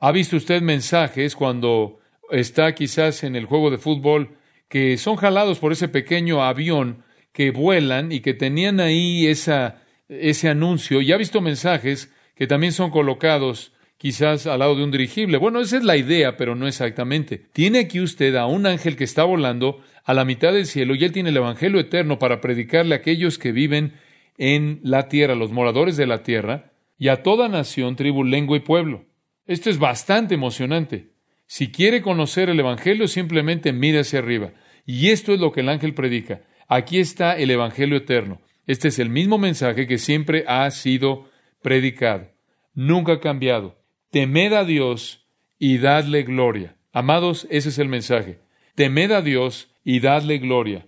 ¿Ha 0.00 0.12
visto 0.12 0.36
usted 0.36 0.62
mensajes 0.62 1.36
cuando 1.36 2.00
está 2.30 2.74
quizás 2.74 3.24
en 3.24 3.36
el 3.36 3.46
juego 3.46 3.70
de 3.70 3.78
fútbol 3.78 4.36
que 4.68 4.96
son 4.96 5.16
jalados 5.16 5.58
por 5.58 5.72
ese 5.72 5.88
pequeño 5.88 6.44
avión 6.44 7.04
que 7.32 7.50
vuelan 7.50 8.12
y 8.12 8.20
que 8.20 8.34
tenían 8.34 8.80
ahí 8.80 9.26
esa, 9.26 9.82
ese 10.08 10.48
anuncio? 10.48 11.00
Y 11.00 11.12
ha 11.12 11.16
visto 11.16 11.40
mensajes 11.40 12.12
que 12.34 12.46
también 12.46 12.72
son 12.72 12.90
colocados 12.90 13.72
quizás 13.98 14.46
al 14.46 14.60
lado 14.60 14.76
de 14.76 14.84
un 14.84 14.90
dirigible. 14.90 15.36
Bueno, 15.36 15.60
esa 15.60 15.76
es 15.76 15.84
la 15.84 15.96
idea, 15.96 16.36
pero 16.36 16.54
no 16.54 16.66
exactamente. 16.66 17.42
Tiene 17.52 17.80
aquí 17.80 18.00
usted 18.00 18.34
a 18.36 18.46
un 18.46 18.66
ángel 18.66 18.96
que 18.96 19.04
está 19.04 19.24
volando 19.24 19.82
a 20.04 20.14
la 20.14 20.24
mitad 20.24 20.52
del 20.52 20.66
cielo 20.66 20.94
y 20.94 21.04
él 21.04 21.12
tiene 21.12 21.28
el 21.28 21.36
Evangelio 21.36 21.78
eterno 21.78 22.18
para 22.18 22.40
predicarle 22.40 22.94
a 22.94 22.98
aquellos 22.98 23.38
que 23.38 23.52
viven 23.52 23.94
en 24.38 24.80
la 24.82 25.08
tierra, 25.08 25.34
los 25.34 25.52
moradores 25.52 25.96
de 25.96 26.06
la 26.06 26.22
tierra, 26.22 26.72
y 26.96 27.08
a 27.08 27.22
toda 27.22 27.48
nación, 27.48 27.96
tribu, 27.96 28.24
lengua 28.24 28.56
y 28.56 28.60
pueblo. 28.60 29.04
Esto 29.46 29.68
es 29.68 29.78
bastante 29.78 30.34
emocionante. 30.34 31.10
Si 31.46 31.70
quiere 31.70 32.02
conocer 32.02 32.50
el 32.50 32.60
Evangelio, 32.60 33.08
simplemente 33.08 33.72
mire 33.72 34.00
hacia 34.00 34.20
arriba. 34.20 34.52
Y 34.86 35.08
esto 35.08 35.32
es 35.32 35.40
lo 35.40 35.52
que 35.52 35.60
el 35.60 35.68
ángel 35.68 35.94
predica. 35.94 36.42
Aquí 36.68 36.98
está 36.98 37.36
el 37.36 37.50
Evangelio 37.50 37.96
eterno. 37.96 38.40
Este 38.66 38.88
es 38.88 38.98
el 38.98 39.08
mismo 39.08 39.38
mensaje 39.38 39.86
que 39.86 39.98
siempre 39.98 40.44
ha 40.46 40.70
sido 40.70 41.28
predicado. 41.62 42.30
Nunca 42.74 43.14
ha 43.14 43.20
cambiado. 43.20 43.77
Temed 44.10 44.54
a 44.54 44.64
Dios 44.64 45.26
y 45.58 45.76
dadle 45.76 46.22
gloria. 46.22 46.76
Amados, 46.92 47.46
ese 47.50 47.68
es 47.68 47.78
el 47.78 47.88
mensaje. 47.88 48.38
Temed 48.74 49.10
a 49.10 49.20
Dios 49.20 49.70
y 49.84 50.00
dadle 50.00 50.38
gloria, 50.38 50.86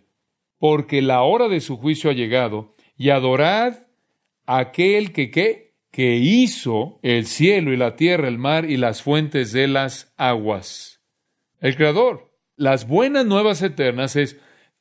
porque 0.58 1.02
la 1.02 1.20
hora 1.22 1.48
de 1.48 1.60
su 1.60 1.76
juicio 1.76 2.10
ha 2.10 2.14
llegado, 2.14 2.72
y 2.96 3.10
adorad 3.10 3.74
a 4.46 4.58
aquel 4.58 5.12
que 5.12 5.30
¿qué? 5.30 5.74
que 5.90 6.16
hizo 6.16 6.98
el 7.02 7.26
cielo 7.26 7.74
y 7.74 7.76
la 7.76 7.96
tierra, 7.96 8.26
el 8.28 8.38
mar 8.38 8.70
y 8.70 8.78
las 8.78 9.02
fuentes 9.02 9.52
de 9.52 9.68
las 9.68 10.14
aguas. 10.16 11.02
El 11.60 11.76
Creador. 11.76 12.30
Las 12.56 12.86
buenas 12.86 13.26
nuevas 13.26 13.60
eternas 13.60 14.16
es 14.16 14.38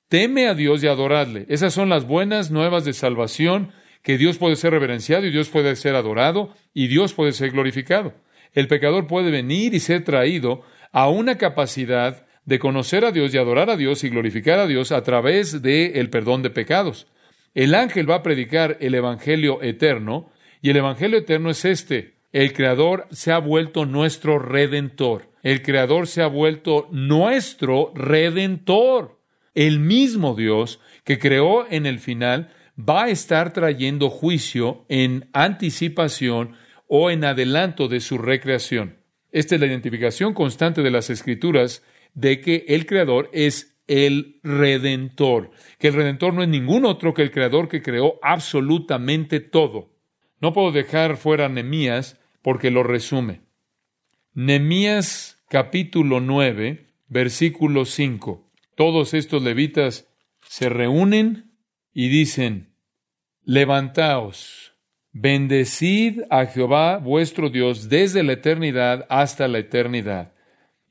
teme 0.07 0.47
a 0.47 0.53
Dios 0.53 0.83
y 0.83 0.87
adoradle. 0.87 1.45
Esas 1.49 1.73
son 1.73 1.89
las 1.89 2.05
buenas 2.05 2.51
nuevas 2.51 2.85
de 2.85 2.93
salvación, 2.93 3.73
que 4.01 4.17
Dios 4.17 4.37
puede 4.37 4.55
ser 4.55 4.71
reverenciado 4.71 5.25
y 5.25 5.31
Dios 5.31 5.49
puede 5.49 5.75
ser 5.75 5.95
adorado 5.95 6.53
y 6.73 6.87
Dios 6.87 7.13
puede 7.13 7.33
ser 7.33 7.51
glorificado 7.51 8.13
el 8.53 8.67
pecador 8.67 9.07
puede 9.07 9.31
venir 9.31 9.73
y 9.73 9.79
ser 9.79 10.03
traído 10.03 10.63
a 10.91 11.09
una 11.09 11.37
capacidad 11.37 12.25
de 12.45 12.59
conocer 12.59 13.05
a 13.05 13.11
Dios 13.11 13.33
y 13.33 13.37
adorar 13.37 13.69
a 13.69 13.77
Dios 13.77 14.03
y 14.03 14.09
glorificar 14.09 14.59
a 14.59 14.67
Dios 14.67 14.91
a 14.91 15.03
través 15.03 15.61
del 15.61 15.95
el 15.95 16.09
perdón 16.09 16.41
de 16.41 16.49
pecados. 16.49 17.07
El 17.53 17.75
ángel 17.75 18.09
va 18.09 18.15
a 18.15 18.23
predicar 18.23 18.77
el 18.79 18.95
Evangelio 18.95 19.61
eterno 19.61 20.31
y 20.61 20.69
el 20.69 20.77
Evangelio 20.77 21.19
eterno 21.19 21.49
es 21.49 21.65
este. 21.65 22.15
El 22.31 22.53
Creador 22.53 23.07
se 23.11 23.31
ha 23.31 23.39
vuelto 23.39 23.85
nuestro 23.85 24.39
redentor. 24.39 25.29
El 25.41 25.61
Creador 25.61 26.07
se 26.07 26.21
ha 26.21 26.27
vuelto 26.27 26.87
nuestro 26.91 27.91
redentor. 27.95 29.19
El 29.55 29.79
mismo 29.79 30.35
Dios 30.35 30.79
que 31.03 31.17
creó 31.17 31.65
en 31.69 31.85
el 31.85 31.99
final 31.99 32.51
va 32.77 33.05
a 33.05 33.09
estar 33.09 33.51
trayendo 33.51 34.09
juicio 34.09 34.85
en 34.89 35.29
anticipación 35.33 36.55
o 36.89 37.11
en 37.11 37.23
adelanto 37.23 37.87
de 37.87 38.01
su 38.01 38.17
recreación. 38.17 38.97
Esta 39.31 39.55
es 39.55 39.61
la 39.61 39.67
identificación 39.67 40.33
constante 40.33 40.81
de 40.81 40.89
las 40.89 41.11
escrituras 41.11 41.83
de 42.15 42.41
que 42.41 42.65
el 42.67 42.87
Creador 42.87 43.29
es 43.31 43.77
el 43.87 44.39
Redentor, 44.43 45.51
que 45.77 45.89
el 45.89 45.93
Redentor 45.93 46.33
no 46.33 46.41
es 46.41 46.49
ningún 46.49 46.85
otro 46.85 47.13
que 47.13 47.21
el 47.21 47.31
Creador 47.31 47.69
que 47.69 47.83
creó 47.83 48.19
absolutamente 48.23 49.39
todo. 49.39 49.93
No 50.41 50.51
puedo 50.51 50.71
dejar 50.71 51.17
fuera 51.17 51.47
Nemías 51.47 52.19
porque 52.41 52.71
lo 52.71 52.81
resume. 52.81 53.41
Nemías 54.33 55.43
capítulo 55.47 56.19
9, 56.19 56.87
versículo 57.07 57.85
5. 57.85 58.51
Todos 58.75 59.13
estos 59.13 59.43
levitas 59.43 60.07
se 60.47 60.69
reúnen 60.69 61.51
y 61.93 62.09
dicen, 62.09 62.73
levantaos 63.43 64.68
Bendecid 65.11 66.21
a 66.29 66.45
Jehová 66.45 66.97
vuestro 66.97 67.49
Dios 67.49 67.89
desde 67.89 68.23
la 68.23 68.33
eternidad 68.33 69.07
hasta 69.09 69.47
la 69.47 69.59
eternidad. 69.59 70.33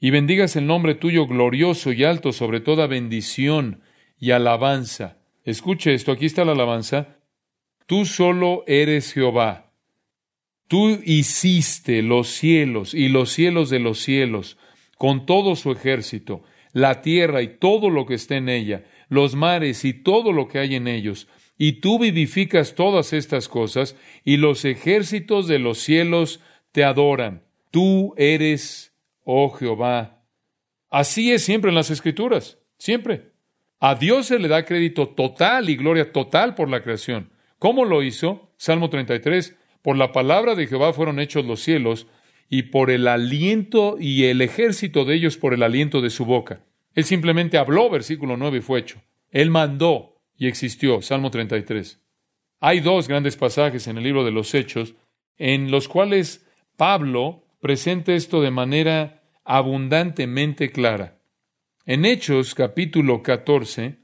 Y 0.01 0.11
bendigas 0.11 0.57
el 0.57 0.67
nombre 0.67 0.95
tuyo 0.95 1.27
glorioso 1.27 1.93
y 1.93 2.05
alto 2.05 2.33
sobre 2.33 2.61
toda 2.61 2.87
bendición 2.87 3.83
y 4.19 4.33
alabanza. 4.33 5.19
Escuche 5.45 5.95
esto, 5.95 6.13
aquí 6.13 6.27
está 6.27 6.45
la 6.45 6.53
alabanza. 6.53 7.17
Tú 7.87 8.05
solo 8.05 8.65
eres 8.67 9.13
Jehová. 9.13 9.73
Tú 10.67 11.01
hiciste 11.05 12.03
los 12.03 12.29
cielos 12.29 12.95
y 12.95 13.09
los 13.09 13.31
cielos 13.31 13.71
de 13.71 13.79
los 13.79 14.01
cielos, 14.01 14.59
con 14.99 15.25
todo 15.25 15.57
su 15.57 15.73
ejército, 15.73 16.43
la 16.73 17.01
tierra 17.01 17.41
y 17.41 17.57
todo 17.57 17.89
lo 17.89 18.05
que 18.05 18.15
está 18.15 18.37
en 18.37 18.51
ella, 18.51 18.85
los 19.09 19.35
mares 19.35 19.85
y 19.85 19.95
todo 19.95 20.33
lo 20.33 20.49
que 20.49 20.59
hay 20.59 20.75
en 20.75 20.87
ellos 20.87 21.29
y 21.59 21.81
tú 21.81 21.99
vivificas 21.99 22.75
todas 22.75 23.13
estas 23.13 23.49
cosas, 23.49 23.97
y 24.25 24.37
los 24.37 24.65
ejércitos 24.65 25.49
de 25.49 25.59
los 25.59 25.79
cielos 25.79 26.41
te 26.73 26.85
adoran. 26.85 27.43
Tú 27.73 28.15
eres, 28.17 28.95
oh 29.25 29.51
Jehová. 29.51 30.23
Así 30.89 31.33
es 31.33 31.45
siempre 31.45 31.71
en 31.71 31.75
las 31.75 31.91
Escrituras, 31.91 32.59
siempre. 32.79 33.33
A 33.81 33.97
Dios 33.97 34.27
se 34.27 34.39
le 34.39 34.49
da 34.49 34.65
crédito 34.65 35.09
total 35.09 35.69
y 35.69 35.77
gloria 35.77 36.13
total 36.13 36.55
por 36.55 36.71
la 36.71 36.83
creación. 36.83 37.31
¿Cómo 37.59 37.85
lo 37.85 38.03
hizo? 38.03 38.53
Salmo 38.57 38.89
33. 38.89 39.57
Por 39.83 39.97
la 39.97 40.13
palabra 40.13 40.55
de 40.55 40.67
Jehová 40.67 40.93
fueron 40.93 41.19
hechos 41.21 41.45
los 41.45 41.61
cielos, 41.61 42.07
y 42.49 42.63
por 42.63 42.91
el 42.91 43.07
aliento 43.09 43.97
y 44.01 44.25
el 44.25 44.41
ejército 44.41 45.05
de 45.05 45.15
ellos 45.15 45.37
por 45.37 45.53
el 45.55 45.63
aliento 45.63 46.01
de 46.01 46.11
su 46.11 46.25
boca. 46.25 46.65
Él 46.95 47.05
simplemente 47.05 47.59
habló, 47.59 47.91
versículo 47.91 48.37
9, 48.37 48.59
y 48.59 48.61
fue 48.61 48.81
hecho. 48.81 49.03
Él 49.31 49.51
mandó, 49.51 50.18
y 50.39 50.47
existió. 50.47 51.03
Salmo 51.03 51.31
33. 51.31 52.01
Hay 52.61 52.81
dos 52.81 53.09
grandes 53.09 53.37
pasajes 53.37 53.87
en 53.89 53.99
el 53.99 54.05
libro 54.05 54.25
de 54.25 54.31
los 54.31 54.55
Hechos 54.55 54.95
en 55.37 55.71
los 55.71 55.89
cuales 55.89 56.47
Pablo 56.77 57.45
presenta 57.61 58.13
esto 58.15 58.41
de 58.41 58.51
manera 58.51 59.23
abundantemente 59.45 60.71
clara. 60.71 61.19
En 61.87 62.05
Hechos 62.05 62.55
capítulo 62.55 63.23
14, 63.23 63.99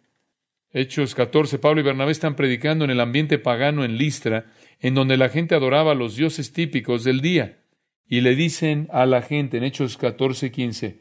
Hechos 0.72 1.14
14, 1.14 1.58
Pablo 1.58 1.80
y 1.80 1.84
Bernabé 1.84 2.12
están 2.12 2.34
predicando 2.34 2.84
en 2.84 2.90
el 2.90 3.00
ambiente 3.00 3.38
pagano 3.38 3.84
en 3.84 3.96
Listra, 3.96 4.46
en 4.80 4.94
donde 4.94 5.16
la 5.16 5.28
gente 5.28 5.54
adoraba 5.54 5.92
a 5.92 5.94
los 5.94 6.16
dioses 6.16 6.52
típicos 6.52 7.04
del 7.04 7.20
día. 7.20 7.58
Y 8.06 8.20
le 8.20 8.34
dicen 8.34 8.88
a 8.92 9.06
la 9.06 9.22
gente 9.22 9.56
en 9.56 9.64
Hechos 9.64 9.96
14, 9.96 10.50
15, 10.50 11.00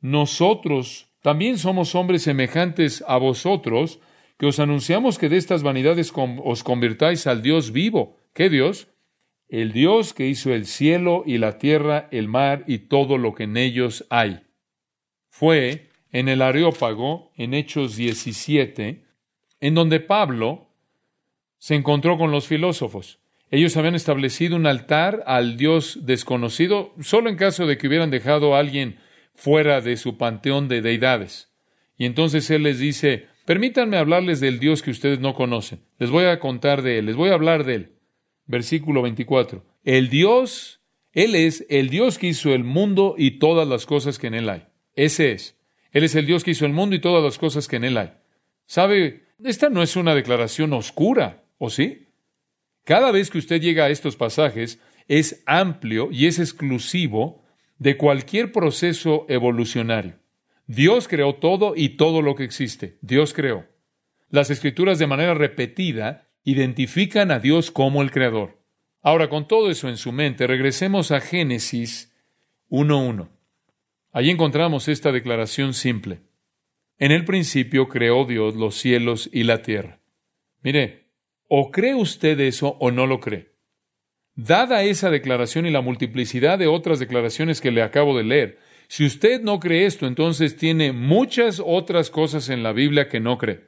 nosotros 0.00 1.08
también 1.22 1.58
somos 1.58 1.94
hombres 1.94 2.22
semejantes 2.22 3.04
a 3.06 3.18
vosotros, 3.18 4.00
que 4.40 4.46
os 4.46 4.58
anunciamos 4.58 5.18
que 5.18 5.28
de 5.28 5.36
estas 5.36 5.62
vanidades 5.62 6.14
os 6.16 6.64
convirtáis 6.64 7.26
al 7.26 7.42
Dios 7.42 7.72
vivo. 7.72 8.16
¿Qué 8.32 8.48
Dios? 8.48 8.88
El 9.50 9.72
Dios 9.74 10.14
que 10.14 10.28
hizo 10.28 10.54
el 10.54 10.64
cielo 10.64 11.24
y 11.26 11.36
la 11.36 11.58
tierra, 11.58 12.08
el 12.10 12.26
mar 12.26 12.64
y 12.66 12.78
todo 12.78 13.18
lo 13.18 13.34
que 13.34 13.42
en 13.42 13.58
ellos 13.58 14.06
hay. 14.08 14.40
Fue 15.28 15.90
en 16.10 16.30
el 16.30 16.40
Areópago, 16.40 17.32
en 17.36 17.52
Hechos 17.52 17.96
17, 17.96 19.04
en 19.60 19.74
donde 19.74 20.00
Pablo 20.00 20.68
se 21.58 21.74
encontró 21.74 22.16
con 22.16 22.30
los 22.30 22.46
filósofos. 22.46 23.18
Ellos 23.50 23.76
habían 23.76 23.94
establecido 23.94 24.56
un 24.56 24.66
altar 24.66 25.22
al 25.26 25.58
Dios 25.58 26.06
desconocido, 26.06 26.94
solo 26.98 27.28
en 27.28 27.36
caso 27.36 27.66
de 27.66 27.76
que 27.76 27.88
hubieran 27.88 28.10
dejado 28.10 28.54
a 28.54 28.60
alguien 28.60 29.00
fuera 29.34 29.82
de 29.82 29.98
su 29.98 30.16
panteón 30.16 30.66
de 30.66 30.80
deidades. 30.80 31.52
Y 31.98 32.06
entonces 32.06 32.48
él 32.50 32.62
les 32.62 32.78
dice, 32.78 33.28
Permítanme 33.50 33.96
hablarles 33.96 34.38
del 34.38 34.60
Dios 34.60 34.80
que 34.80 34.92
ustedes 34.92 35.18
no 35.18 35.34
conocen. 35.34 35.80
Les 35.98 36.08
voy 36.08 36.26
a 36.26 36.38
contar 36.38 36.82
de 36.82 37.00
Él, 37.00 37.06
les 37.06 37.16
voy 37.16 37.30
a 37.30 37.34
hablar 37.34 37.64
de 37.64 37.74
Él. 37.74 37.92
Versículo 38.46 39.02
24. 39.02 39.64
El 39.82 40.08
Dios, 40.08 40.80
Él 41.10 41.34
es 41.34 41.66
el 41.68 41.90
Dios 41.90 42.16
que 42.16 42.28
hizo 42.28 42.54
el 42.54 42.62
mundo 42.62 43.16
y 43.18 43.40
todas 43.40 43.66
las 43.66 43.86
cosas 43.86 44.20
que 44.20 44.28
en 44.28 44.34
Él 44.34 44.48
hay. 44.48 44.68
Ese 44.94 45.32
es. 45.32 45.58
Él 45.90 46.04
es 46.04 46.14
el 46.14 46.26
Dios 46.26 46.44
que 46.44 46.52
hizo 46.52 46.64
el 46.64 46.72
mundo 46.72 46.94
y 46.94 47.00
todas 47.00 47.24
las 47.24 47.38
cosas 47.38 47.66
que 47.66 47.74
en 47.74 47.82
Él 47.82 47.98
hay. 47.98 48.12
¿Sabe? 48.66 49.24
Esta 49.42 49.68
no 49.68 49.82
es 49.82 49.96
una 49.96 50.14
declaración 50.14 50.72
oscura, 50.72 51.42
¿o 51.58 51.70
sí? 51.70 52.06
Cada 52.84 53.10
vez 53.10 53.30
que 53.30 53.38
usted 53.38 53.60
llega 53.60 53.86
a 53.86 53.90
estos 53.90 54.14
pasajes, 54.14 54.78
es 55.08 55.42
amplio 55.44 56.10
y 56.12 56.26
es 56.26 56.38
exclusivo 56.38 57.42
de 57.78 57.96
cualquier 57.96 58.52
proceso 58.52 59.26
evolucionario. 59.28 60.19
Dios 60.72 61.08
creó 61.08 61.34
todo 61.34 61.72
y 61.74 61.96
todo 61.96 62.22
lo 62.22 62.36
que 62.36 62.44
existe. 62.44 62.96
Dios 63.00 63.34
creó. 63.34 63.66
Las 64.28 64.50
escrituras 64.50 65.00
de 65.00 65.08
manera 65.08 65.34
repetida 65.34 66.28
identifican 66.44 67.32
a 67.32 67.40
Dios 67.40 67.72
como 67.72 68.02
el 68.02 68.12
creador. 68.12 68.62
Ahora, 69.02 69.28
con 69.28 69.48
todo 69.48 69.68
eso 69.68 69.88
en 69.88 69.96
su 69.96 70.12
mente, 70.12 70.46
regresemos 70.46 71.10
a 71.10 71.20
Génesis 71.20 72.14
1.1. 72.68 73.30
Allí 74.12 74.30
encontramos 74.30 74.86
esta 74.86 75.10
declaración 75.10 75.74
simple. 75.74 76.20
En 76.98 77.10
el 77.10 77.24
principio 77.24 77.88
creó 77.88 78.24
Dios 78.24 78.54
los 78.54 78.76
cielos 78.76 79.28
y 79.32 79.42
la 79.42 79.62
tierra. 79.62 79.98
Mire, 80.62 81.08
o 81.48 81.72
cree 81.72 81.96
usted 81.96 82.38
eso 82.38 82.76
o 82.78 82.92
no 82.92 83.08
lo 83.08 83.18
cree. 83.18 83.56
Dada 84.36 84.84
esa 84.84 85.10
declaración 85.10 85.66
y 85.66 85.70
la 85.72 85.80
multiplicidad 85.80 86.60
de 86.60 86.68
otras 86.68 87.00
declaraciones 87.00 87.60
que 87.60 87.72
le 87.72 87.82
acabo 87.82 88.16
de 88.16 88.22
leer, 88.22 88.69
si 88.90 89.06
usted 89.06 89.40
no 89.40 89.60
cree 89.60 89.86
esto, 89.86 90.08
entonces 90.08 90.56
tiene 90.56 90.90
muchas 90.90 91.62
otras 91.64 92.10
cosas 92.10 92.48
en 92.48 92.64
la 92.64 92.72
Biblia 92.72 93.06
que 93.06 93.20
no 93.20 93.38
cree. 93.38 93.60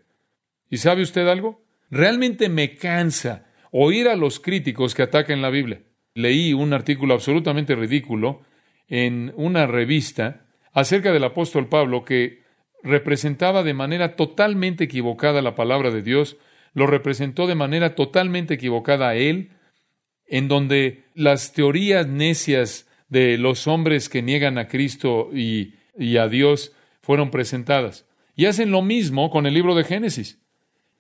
¿Y 0.69 0.79
sabe 0.79 1.03
usted 1.03 1.29
algo? 1.29 1.63
Realmente 1.93 2.49
me 2.49 2.75
cansa 2.75 3.47
oír 3.71 4.09
a 4.09 4.17
los 4.17 4.41
críticos 4.41 4.97
que 4.97 5.03
atacan 5.03 5.41
la 5.41 5.51
Biblia. 5.51 5.81
Leí 6.15 6.53
un 6.55 6.73
artículo 6.73 7.15
absolutamente 7.15 7.77
ridículo 7.77 8.43
en 8.89 9.33
una 9.37 9.69
revista 9.69 10.45
acerca 10.73 11.13
del 11.13 11.23
apóstol 11.23 11.69
Pablo 11.69 12.05
que 12.05 12.43
representaba 12.83 13.63
de 13.63 13.75
manera 13.75 14.17
totalmente 14.17 14.83
equivocada 14.83 15.41
la 15.41 15.55
palabra 15.55 15.93
de 15.93 16.03
Dios, 16.03 16.37
lo 16.75 16.89
representó 16.89 17.47
de 17.47 17.55
manera 17.55 17.95
totalmente 17.95 18.55
equivocada 18.55 19.11
a 19.11 19.15
él, 19.15 19.53
en 20.27 20.49
donde 20.49 21.05
las 21.15 21.53
teorías 21.53 22.09
necias 22.09 22.89
de 23.13 23.37
los 23.37 23.67
hombres 23.67 24.09
que 24.09 24.23
niegan 24.23 24.57
a 24.57 24.69
Cristo 24.69 25.29
y, 25.35 25.75
y 25.99 26.17
a 26.17 26.29
Dios 26.29 26.73
fueron 27.03 27.31
presentadas. 27.31 28.07
Y 28.35 28.47
hacen 28.47 28.71
lo 28.71 28.81
mismo 28.81 29.29
con 29.29 29.45
el 29.45 29.53
libro 29.53 29.75
de 29.75 29.85
Génesis. 29.85 30.41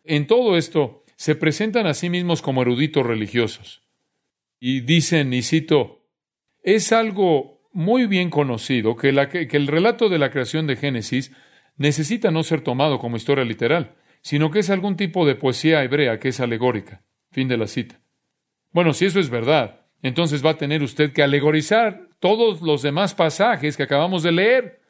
En 0.05 0.27
todo 0.27 0.59
esto 0.59 1.05
se 1.17 1.35
presentan 1.37 1.87
a 1.87 1.95
sí 1.95 2.11
mismos 2.11 2.43
como 2.43 2.61
eruditos 2.61 3.07
religiosos. 3.07 3.83
Y 4.61 4.81
dicen, 4.81 5.33
y 5.33 5.41
cito, 5.41 6.07
es 6.63 6.93
algo 6.93 7.63
muy 7.73 8.07
bien 8.07 8.29
conocido 8.29 8.95
que, 8.95 9.11
la, 9.13 9.31
que, 9.31 9.49
el 9.51 9.67
relato 9.67 10.11
de 10.11 10.19
la 10.19 10.31
creación 10.31 10.67
de 10.67 10.77
Génesis 10.77 11.33
necesita 11.79 12.31
no 12.31 12.43
ser 12.43 12.61
tomado 12.61 12.99
como 12.99 13.17
historia 13.17 13.47
literal, 13.47 13.95
sino 14.21 14.51
que 14.51 14.59
es 14.59 14.69
algún 14.69 14.97
tipo 14.99 15.25
de 15.25 15.35
poesía 15.35 15.83
hebrea 15.83 16.19
que 16.19 16.29
es 16.29 16.41
alegórica. 16.41 17.03
Fin 17.31 17.49
de 17.49 17.57
la 17.57 17.69
cita. 17.69 18.03
Bueno, 18.71 18.93
si 18.93 19.07
eso 19.07 19.19
es 19.19 19.31
verdad, 19.31 19.82
entonces 20.03 20.45
va 20.45 20.51
a 20.51 20.59
tener 20.59 20.83
usted 20.83 21.13
que 21.13 21.23
alegorizar 21.23 22.09
todos 22.19 22.61
los 22.61 22.83
demás 22.83 23.15
pasajes 23.15 23.77
que 23.77 23.85
acabamos 23.85 24.23
de 24.23 24.33
leer. 24.33 24.81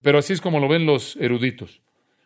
Pero 0.00 0.18
así 0.18 0.32
es 0.32 0.40
como 0.40 0.58
lo 0.58 0.68
ven 0.68 0.86
los 0.86 1.16
eruditos. 1.16 1.80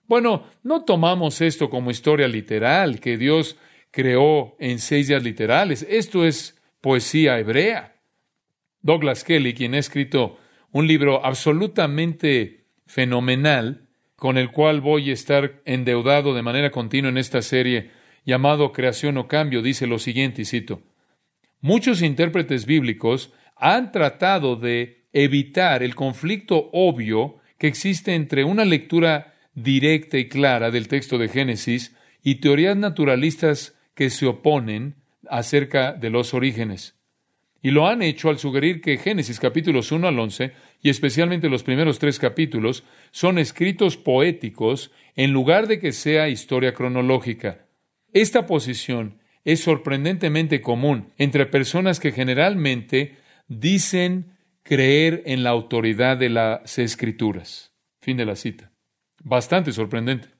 Bueno, 0.06 0.44
no 0.62 0.84
tomamos 0.84 1.40
esto 1.40 1.68
como 1.68 1.90
historia 1.90 2.28
literal, 2.28 3.00
que 3.00 3.18
Dios 3.18 3.56
creó 3.90 4.56
en 4.58 4.78
seis 4.78 5.08
días 5.08 5.22
literales. 5.22 5.84
Esto 5.88 6.24
es 6.24 6.60
poesía 6.80 7.38
hebrea. 7.38 7.96
Douglas 8.80 9.24
Kelly, 9.24 9.52
quien 9.52 9.74
ha 9.74 9.78
escrito 9.78 10.38
un 10.70 10.86
libro 10.86 11.24
absolutamente 11.24 12.66
fenomenal, 12.86 13.88
con 14.14 14.38
el 14.38 14.50
cual 14.50 14.80
voy 14.80 15.10
a 15.10 15.12
estar 15.12 15.60
endeudado 15.64 16.34
de 16.34 16.42
manera 16.42 16.70
continua 16.70 17.10
en 17.10 17.18
esta 17.18 17.42
serie, 17.42 17.90
llamado 18.24 18.72
Creación 18.72 19.18
o 19.18 19.26
Cambio, 19.26 19.60
dice 19.60 19.86
lo 19.86 19.98
siguiente, 19.98 20.42
y 20.42 20.44
cito, 20.44 20.80
Muchos 21.60 22.02
intérpretes 22.02 22.66
bíblicos 22.66 23.32
han 23.56 23.92
tratado 23.92 24.56
de 24.56 25.04
evitar 25.12 25.82
el 25.82 25.94
conflicto 25.94 26.68
obvio 26.72 27.38
que 27.58 27.66
existe 27.66 28.14
entre 28.14 28.44
una 28.44 28.64
lectura 28.64 29.34
directa 29.54 30.18
y 30.18 30.28
clara 30.28 30.70
del 30.70 30.88
texto 30.88 31.16
de 31.16 31.28
Génesis 31.28 31.96
y 32.22 32.36
teorías 32.36 32.76
naturalistas 32.76 33.75
que 33.94 34.10
se 34.10 34.26
oponen 34.26 34.96
acerca 35.28 35.92
de 35.92 36.10
los 36.10 36.34
orígenes. 36.34 36.94
Y 37.62 37.70
lo 37.70 37.88
han 37.88 38.02
hecho 38.02 38.28
al 38.28 38.38
sugerir 38.38 38.80
que 38.80 38.98
Génesis 38.98 39.40
capítulos 39.40 39.90
1 39.90 40.06
al 40.06 40.18
11, 40.18 40.52
y 40.82 40.90
especialmente 40.90 41.48
los 41.48 41.62
primeros 41.62 41.98
tres 41.98 42.18
capítulos, 42.18 42.84
son 43.10 43.38
escritos 43.38 43.96
poéticos 43.96 44.92
en 45.16 45.32
lugar 45.32 45.66
de 45.66 45.80
que 45.80 45.92
sea 45.92 46.28
historia 46.28 46.74
cronológica. 46.74 47.66
Esta 48.12 48.46
posición 48.46 49.18
es 49.46 49.61
sorprendentemente 49.61 50.61
común 50.61 51.12
entre 51.18 51.46
personas 51.46 52.00
que 52.00 52.11
generalmente 52.11 53.14
dicen 53.46 54.37
creer 54.64 55.22
en 55.24 55.44
la 55.44 55.50
autoridad 55.50 56.16
de 56.16 56.30
las 56.30 56.80
escrituras. 56.80 57.72
Fin 58.00 58.16
de 58.16 58.24
la 58.24 58.35
cita. 58.35 58.72
Bastante 59.22 59.70
sorprendente. 59.70 60.30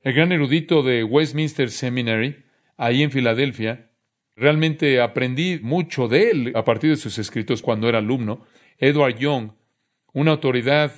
El 0.00 0.14
gran 0.14 0.32
erudito 0.32 0.82
de 0.82 1.04
Westminster 1.04 1.70
Seminary, 1.70 2.44
ahí 2.78 3.02
en 3.02 3.10
Filadelfia, 3.10 3.90
realmente 4.36 5.02
aprendí 5.02 5.58
mucho 5.62 6.08
de 6.08 6.30
él 6.30 6.52
a 6.54 6.64
partir 6.64 6.88
de 6.88 6.96
sus 6.96 7.18
escritos 7.18 7.60
cuando 7.60 7.90
era 7.90 7.98
alumno. 7.98 8.46
Edward 8.78 9.18
Young, 9.18 9.50
una 10.14 10.30
autoridad 10.30 10.92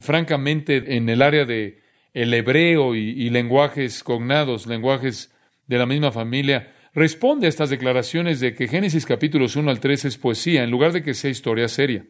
francamente 0.00 0.96
en 0.96 1.10
el 1.10 1.20
área 1.20 1.44
de 1.44 1.82
el 2.14 2.32
hebreo 2.32 2.94
y, 2.94 3.10
y 3.10 3.28
lenguajes 3.28 4.02
cognados, 4.02 4.66
lenguajes 4.66 5.30
de 5.66 5.76
la 5.76 5.84
misma 5.84 6.10
familia, 6.10 6.71
responde 6.92 7.46
a 7.46 7.48
estas 7.48 7.70
declaraciones 7.70 8.40
de 8.40 8.54
que 8.54 8.68
Génesis 8.68 9.06
capítulos 9.06 9.56
1 9.56 9.70
al 9.70 9.80
3 9.80 10.04
es 10.04 10.18
poesía 10.18 10.62
en 10.62 10.70
lugar 10.70 10.92
de 10.92 11.02
que 11.02 11.14
sea 11.14 11.30
historia 11.30 11.68
seria. 11.68 12.06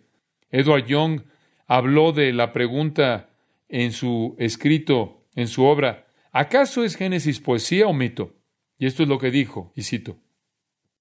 Edward 0.50 0.86
Young 0.86 1.22
habló 1.66 2.12
de 2.12 2.32
la 2.32 2.52
pregunta 2.52 3.30
en 3.68 3.92
su 3.92 4.36
escrito, 4.38 5.24
en 5.34 5.48
su 5.48 5.64
obra, 5.64 6.06
¿acaso 6.32 6.84
es 6.84 6.96
Génesis 6.96 7.40
poesía 7.40 7.86
o 7.86 7.92
mito? 7.92 8.36
Y 8.78 8.86
esto 8.86 9.04
es 9.04 9.08
lo 9.08 9.18
que 9.18 9.30
dijo, 9.30 9.72
y 9.76 9.82
cito, 9.82 10.18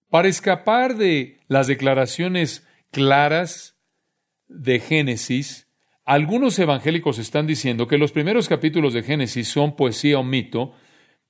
para 0.10 0.28
escapar 0.28 0.96
de 0.96 1.40
las 1.48 1.68
declaraciones 1.68 2.68
claras 2.92 3.78
de 4.48 4.80
Génesis, 4.80 5.68
algunos 6.06 6.60
evangélicos 6.60 7.18
están 7.20 7.48
diciendo 7.48 7.88
que 7.88 7.98
los 7.98 8.12
primeros 8.12 8.48
capítulos 8.48 8.94
de 8.94 9.04
Génesis 9.04 9.48
son 9.48 9.76
poesía 9.76 10.20
o 10.20 10.24
mito, 10.24 10.74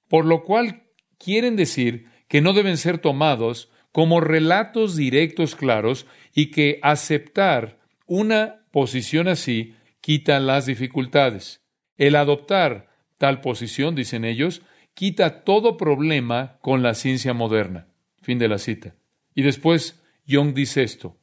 por 0.10 0.26
lo 0.26 0.44
cual 0.44 0.84
quieren 1.18 1.56
decir 1.56 2.11
que 2.32 2.40
no 2.40 2.54
deben 2.54 2.78
ser 2.78 2.98
tomados 2.98 3.70
como 3.92 4.22
relatos 4.22 4.96
directos 4.96 5.54
claros 5.54 6.08
y 6.34 6.46
que 6.46 6.80
aceptar 6.82 7.78
una 8.06 8.62
posición 8.72 9.28
así 9.28 9.76
quita 10.00 10.40
las 10.40 10.66
dificultades. 10.66 11.62
El 11.98 12.16
adoptar 12.16 12.88
tal 13.18 13.42
posición, 13.42 13.96
dicen 13.96 14.24
ellos, 14.24 14.62
quita 14.94 15.44
todo 15.44 15.76
problema 15.76 16.58
con 16.62 16.82
la 16.82 16.94
ciencia 16.94 17.34
moderna. 17.34 17.90
Fin 18.22 18.40
de 18.40 18.48
la 18.48 18.60
cita. 18.60 18.96
Y 19.36 19.42
después 19.42 20.02
Young 20.26 20.54
dice 20.54 20.84
esto, 20.84 21.18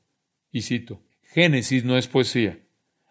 y 0.52 0.60
cito, 0.60 1.00
Génesis 1.22 1.84
no 1.84 1.96
es 1.96 2.06
poesía. 2.06 2.58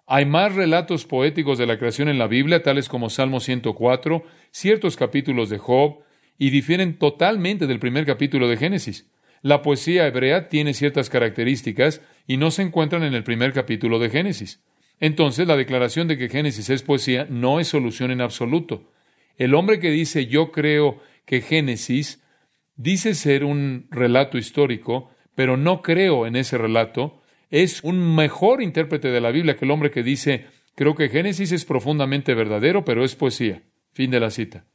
Hay 0.05 0.27
más 0.27 0.53
relatos 0.53 1.05
poéticos 1.05 1.57
de 1.57 1.65
la 1.65 1.79
creación 1.79 2.09
en 2.09 2.19
la 2.19 2.27
Biblia, 2.27 2.61
tales 2.61 2.89
como 2.89 3.09
Salmo 3.09 3.39
104, 3.39 4.23
ciertos 4.51 4.97
capítulos 4.97 5.49
de 5.49 5.57
Job, 5.57 6.03
y 6.37 6.49
difieren 6.49 6.97
totalmente 6.97 7.67
del 7.67 7.79
primer 7.79 8.05
capítulo 8.05 8.47
de 8.47 8.57
Génesis. 8.57 9.09
La 9.41 9.61
poesía 9.61 10.07
hebrea 10.07 10.49
tiene 10.49 10.73
ciertas 10.73 11.09
características 11.09 12.01
y 12.25 12.37
no 12.37 12.51
se 12.51 12.63
encuentran 12.63 13.03
en 13.03 13.13
el 13.13 13.23
primer 13.23 13.53
capítulo 13.53 13.99
de 13.99 14.09
Génesis. 14.09 14.63
Entonces, 14.99 15.47
la 15.47 15.55
declaración 15.55 16.07
de 16.07 16.17
que 16.17 16.29
Génesis 16.29 16.69
es 16.69 16.81
poesía 16.81 17.27
no 17.29 17.59
es 17.59 17.67
solución 17.67 18.11
en 18.11 18.21
absoluto. 18.21 18.91
El 19.37 19.53
hombre 19.53 19.79
que 19.79 19.91
dice 19.91 20.25
yo 20.25 20.51
creo 20.51 21.01
que 21.25 21.41
Génesis 21.41 22.23
dice 22.75 23.13
ser 23.13 23.43
un 23.43 23.87
relato 23.91 24.37
histórico, 24.37 25.11
pero 25.35 25.57
no 25.57 25.81
creo 25.81 26.25
en 26.25 26.35
ese 26.35 26.57
relato, 26.57 27.21
es 27.49 27.83
un 27.83 28.15
mejor 28.15 28.61
intérprete 28.61 29.09
de 29.09 29.21
la 29.21 29.31
Biblia 29.31 29.55
que 29.55 29.65
el 29.65 29.71
hombre 29.71 29.91
que 29.91 30.03
dice 30.03 30.45
creo 30.75 30.95
que 30.95 31.09
Génesis 31.09 31.51
es 31.51 31.65
profundamente 31.65 32.33
verdadero, 32.33 32.83
pero 32.83 33.03
es 33.03 33.15
poesía. 33.15 33.63
Fin 33.93 34.11
de 34.11 34.19
la 34.19 34.29
cita. 34.31 34.65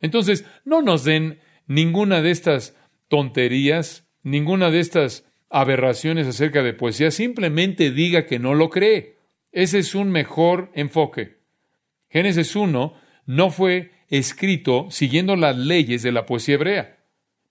Entonces, 0.00 0.44
no 0.64 0.82
nos 0.82 1.04
den 1.04 1.40
ninguna 1.66 2.20
de 2.20 2.30
estas 2.30 2.76
tonterías, 3.08 4.06
ninguna 4.22 4.70
de 4.70 4.80
estas 4.80 5.24
aberraciones 5.50 6.26
acerca 6.26 6.62
de 6.62 6.74
poesía, 6.74 7.10
simplemente 7.10 7.90
diga 7.90 8.26
que 8.26 8.38
no 8.38 8.54
lo 8.54 8.70
cree. 8.70 9.18
Ese 9.52 9.78
es 9.78 9.94
un 9.94 10.10
mejor 10.10 10.70
enfoque. 10.74 11.38
Génesis 12.08 12.56
1 12.56 12.94
no 13.26 13.50
fue 13.50 13.92
escrito 14.08 14.88
siguiendo 14.90 15.36
las 15.36 15.56
leyes 15.56 16.02
de 16.02 16.12
la 16.12 16.26
poesía 16.26 16.54
hebrea. 16.56 16.98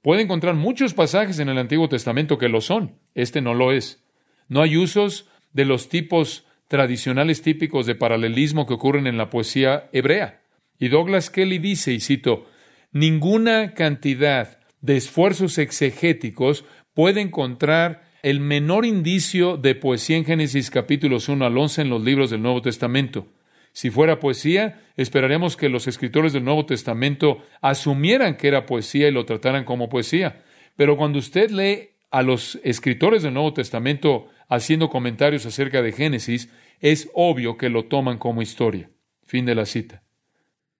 Puede 0.01 0.21
encontrar 0.21 0.55
muchos 0.55 0.93
pasajes 0.93 1.39
en 1.39 1.47
el 1.49 1.57
Antiguo 1.57 1.87
Testamento 1.87 2.37
que 2.37 2.49
lo 2.49 2.59
son. 2.59 2.99
Este 3.15 3.41
no 3.41 3.53
lo 3.53 3.71
es. 3.71 4.03
No 4.49 4.61
hay 4.61 4.75
usos 4.75 5.29
de 5.53 5.63
los 5.65 5.87
tipos 5.87 6.45
tradicionales 6.67 7.41
típicos 7.41 7.85
de 7.85 7.95
paralelismo 7.95 8.67
que 8.67 8.73
ocurren 8.73 9.07
en 9.07 9.17
la 9.17 9.29
poesía 9.29 9.89
hebrea. 9.93 10.42
Y 10.79 10.89
Douglas 10.89 11.29
Kelly 11.29 11.59
dice, 11.59 11.93
y 11.93 11.99
cito, 11.99 12.45
ninguna 12.91 13.73
cantidad 13.73 14.59
de 14.81 14.97
esfuerzos 14.97 15.57
exegéticos 15.57 16.65
puede 16.93 17.21
encontrar 17.21 18.03
el 18.21 18.39
menor 18.39 18.85
indicio 18.85 19.57
de 19.57 19.75
poesía 19.75 20.17
en 20.17 20.25
Génesis 20.25 20.69
capítulos 20.69 21.27
1 21.27 21.45
al 21.45 21.57
11 21.57 21.81
en 21.81 21.89
los 21.89 22.03
libros 22.03 22.29
del 22.29 22.41
Nuevo 22.41 22.61
Testamento. 22.61 23.27
Si 23.73 23.89
fuera 23.89 24.19
poesía, 24.19 24.81
esperaríamos 24.95 25.57
que 25.57 25.67
los 25.67 25.87
escritores 25.87 26.31
del 26.31 26.43
Nuevo 26.43 26.65
Testamento 26.65 27.43
asumieran 27.59 28.37
que 28.37 28.47
era 28.47 28.65
poesía 28.65 29.07
y 29.07 29.11
lo 29.11 29.25
trataran 29.25 29.65
como 29.65 29.89
poesía. 29.89 30.43
Pero 30.77 30.95
cuando 30.95 31.19
usted 31.19 31.49
lee 31.49 31.89
a 32.11 32.21
los 32.21 32.59
escritores 32.63 33.23
del 33.23 33.33
Nuevo 33.33 33.53
Testamento 33.53 34.27
haciendo 34.47 34.89
comentarios 34.89 35.45
acerca 35.47 35.81
de 35.81 35.91
Génesis, 35.91 36.49
es 36.79 37.09
obvio 37.15 37.57
que 37.57 37.69
lo 37.69 37.85
toman 37.85 38.19
como 38.19 38.43
historia. 38.43 38.91
Fin 39.25 39.45
de 39.45 39.55
la 39.55 39.65
cita. 39.65 40.02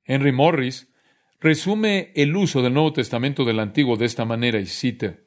Henry 0.06 0.32
Morris 0.32 0.90
resume 1.40 2.12
el 2.16 2.36
uso 2.36 2.62
del 2.62 2.74
Nuevo 2.74 2.94
Testamento 2.94 3.46
del 3.46 3.60
Antiguo 3.60 3.98
de 3.98 4.06
esta 4.06 4.26
manera 4.26 4.60
y 4.60 4.66
cita, 4.66 5.18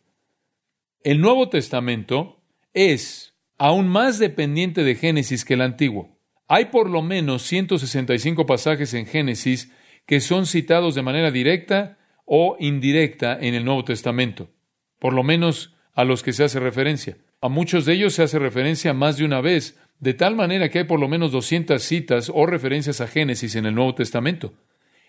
El 1.03 1.21
Nuevo 1.21 1.49
Testamento 1.49 2.43
es 2.73 3.35
aún 3.59 3.89
más 3.89 4.19
dependiente 4.19 4.83
de 4.83 4.95
Génesis 4.95 5.45
que 5.45 5.55
el 5.55 5.61
Antiguo. 5.61 6.19
Hay 6.49 6.67
por 6.67 6.89
lo 6.89 7.03
menos 7.03 7.43
165 7.43 8.47
pasajes 8.47 8.95
en 8.95 9.07
Génesis 9.07 9.73
que 10.07 10.21
son 10.21 10.47
citados 10.47 10.95
de 10.95 11.03
manera 11.03 11.31
directa 11.31 11.99
o 12.25 12.57
indirecta 12.59 13.39
en 13.41 13.55
el 13.55 13.65
Nuevo 13.65 13.85
Testamento, 13.85 14.51
por 14.99 15.13
lo 15.13 15.23
menos 15.23 15.75
a 15.95 16.05
los 16.05 16.23
que 16.23 16.33
se 16.33 16.45
hace 16.45 16.61
referencia. 16.61 17.17
A 17.41 17.49
muchos 17.49 17.85
de 17.85 17.95
ellos 17.95 18.15
se 18.15 18.23
hace 18.23 18.39
referencia 18.39 18.93
más 18.95 19.17
de 19.17 19.25
una 19.25 19.41
vez, 19.41 19.79
de 20.01 20.15
tal 20.15 20.37
manera 20.37 20.69
que 20.69 20.81
hay 20.81 20.85
por 20.85 21.01
lo 21.01 21.09
menos 21.09 21.33
200 21.33 21.83
citas 21.83 22.31
o 22.35 22.47
referencias 22.47 23.01
a 23.01 23.07
Génesis 23.07 23.57
en 23.57 23.67
el 23.67 23.75
Nuevo 23.75 23.95
Testamento. 23.95 24.55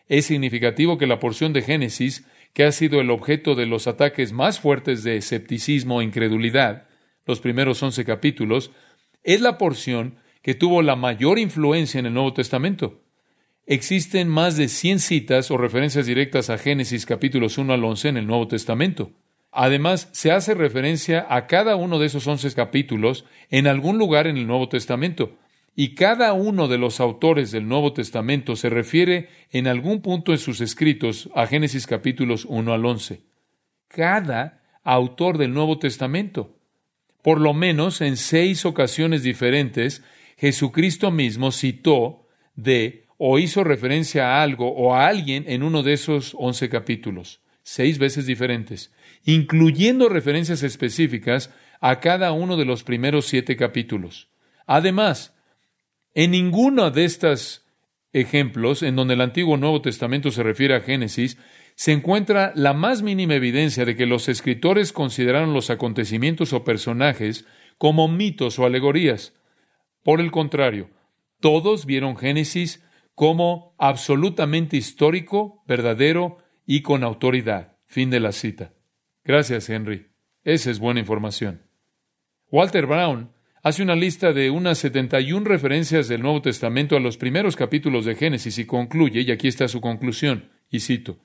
Es 0.08 0.26
significativo 0.26 0.98
que 0.98 1.08
la 1.08 1.20
porción 1.20 1.52
de 1.54 1.62
Génesis, 1.62 2.26
que 2.54 2.64
ha 2.64 2.72
sido 2.72 3.02
el 3.02 3.10
objeto 3.10 3.56
de 3.56 3.66
los 3.66 3.88
ataques 3.88 4.32
más 4.32 4.60
fuertes 4.60 5.04
de 5.04 5.18
escepticismo 5.18 6.00
e 6.00 6.06
incredulidad, 6.06 6.88
los 7.26 7.42
primeros 7.42 7.84
once 7.84 8.06
capítulos, 8.06 8.72
es 9.24 9.42
la 9.42 9.58
porción 9.58 10.20
que 10.42 10.56
tuvo 10.56 10.82
la 10.82 10.96
mayor 10.96 11.40
influencia 11.40 12.00
en 12.00 12.06
el 12.06 12.14
Nuevo 12.14 12.34
Testamento. 12.34 13.04
Existen 13.66 14.30
más 14.30 14.56
de 14.56 14.70
100 14.70 15.00
citas 15.00 15.52
o 15.52 15.58
referencias 15.58 16.06
directas 16.06 16.50
a 16.50 16.58
Génesis 16.58 17.06
capítulos 17.06 17.58
1 17.58 17.74
al 17.74 17.84
11 17.84 18.10
en 18.10 18.18
el 18.18 18.28
Nuevo 18.28 18.48
Testamento. 18.48 19.12
Además, 19.52 20.10
se 20.12 20.32
hace 20.32 20.54
referencia 20.54 21.26
a 21.30 21.48
cada 21.48 21.76
uno 21.76 22.00
de 22.00 22.08
esos 22.08 22.28
11 22.28 22.54
capítulos 22.54 23.26
en 23.50 23.68
algún 23.68 23.98
lugar 23.98 24.28
en 24.28 24.38
el 24.38 24.48
Nuevo 24.48 24.70
Testamento, 24.70 25.38
y 25.76 25.94
cada 25.94 26.34
uno 26.34 26.68
de 26.68 26.80
los 26.80 27.00
autores 27.00 27.52
del 27.52 27.68
Nuevo 27.68 27.94
Testamento 27.94 28.56
se 28.56 28.70
refiere 28.70 29.30
en 29.52 29.68
algún 29.68 30.02
punto 30.02 30.32
en 30.32 30.40
sus 30.40 30.60
escritos 30.60 31.30
a 31.36 31.46
Génesis 31.46 31.86
capítulos 31.86 32.46
1 32.46 32.74
al 32.74 32.84
11. 32.84 33.22
Cada 33.88 34.64
autor 34.84 35.38
del 35.38 35.54
Nuevo 35.54 35.78
Testamento. 35.78 36.56
Por 37.22 37.42
lo 37.42 37.54
menos 37.54 38.02
en 38.02 38.18
seis 38.18 38.66
ocasiones 38.66 39.22
diferentes, 39.22 40.02
Jesucristo 40.38 41.12
mismo 41.12 41.52
citó 41.52 42.26
de 42.56 43.06
o 43.18 43.38
hizo 43.38 43.64
referencia 43.64 44.28
a 44.28 44.44
algo 44.44 44.74
o 44.74 44.96
a 44.96 45.08
alguien 45.08 45.46
en 45.48 45.62
uno 45.62 45.84
de 45.84 45.94
esos 45.94 46.36
once 46.40 46.70
capítulos, 46.70 47.42
seis 47.64 48.00
veces 48.00 48.26
diferentes, 48.26 48.92
incluyendo 49.28 50.08
referencias 50.08 50.64
específicas 50.64 51.54
a 51.82 52.00
cada 52.00 52.32
uno 52.32 52.56
de 52.56 52.64
los 52.64 52.84
primeros 52.84 53.26
siete 53.26 53.58
capítulos. 53.58 54.30
Además, 54.66 55.36
en 56.14 56.32
ninguno 56.32 56.92
de 56.92 57.04
estos 57.04 57.66
ejemplos 58.14 58.84
en 58.84 58.96
donde 58.96 59.16
el 59.16 59.22
Antiguo 59.22 59.56
o 59.56 59.58
Nuevo 59.58 59.82
Testamento 59.82 60.32
se 60.32 60.44
refiere 60.44 60.76
a 60.76 60.80
Génesis, 60.80 61.38
se 61.76 61.92
encuentra 61.92 62.54
la 62.56 62.74
más 62.74 63.02
mínima 63.02 63.36
evidencia 63.36 63.84
de 63.84 63.98
que 63.98 64.06
los 64.06 64.30
escritores 64.30 64.94
consideraron 64.94 65.54
los 65.54 65.70
acontecimientos 65.70 66.54
o 66.54 66.64
personajes 66.64 67.46
como 67.78 68.08
mitos 68.08 68.58
o 68.60 68.66
alegorías. 68.66 69.34
Por 70.04 70.22
el 70.22 70.32
contrario, 70.32 70.90
todos 71.42 71.86
vieron 71.86 72.16
Génesis 72.16 72.82
como 73.14 73.76
absolutamente 73.78 74.78
histórico, 74.78 75.66
verdadero 75.68 76.38
y 76.66 76.82
con 76.82 77.04
autoridad. 77.04 77.74
Fin 77.88 78.10
de 78.10 78.22
la 78.22 78.32
cita. 78.32 78.72
Gracias, 79.28 79.70
Henry. 79.70 80.08
Esa 80.46 80.72
es 80.72 80.80
buena 80.80 81.02
información. 81.02 81.62
Walter 82.50 82.86
Brown 82.86 83.30
hace 83.62 83.84
una 83.84 83.94
lista 83.94 84.32
de 84.32 84.50
unas 84.50 84.78
71 84.78 85.46
referencias 85.46 86.08
del 86.08 86.22
Nuevo 86.22 86.42
Testamento 86.42 86.96
a 86.96 87.02
los 87.02 87.18
primeros 87.18 87.58
capítulos 87.58 88.06
de 88.06 88.16
Génesis 88.16 88.58
y 88.58 88.66
concluye, 88.66 89.22
y 89.22 89.32
aquí 89.32 89.50
está 89.50 89.68
su 89.68 89.82
conclusión, 89.82 90.50
y 90.72 90.80
cito, 90.80 91.18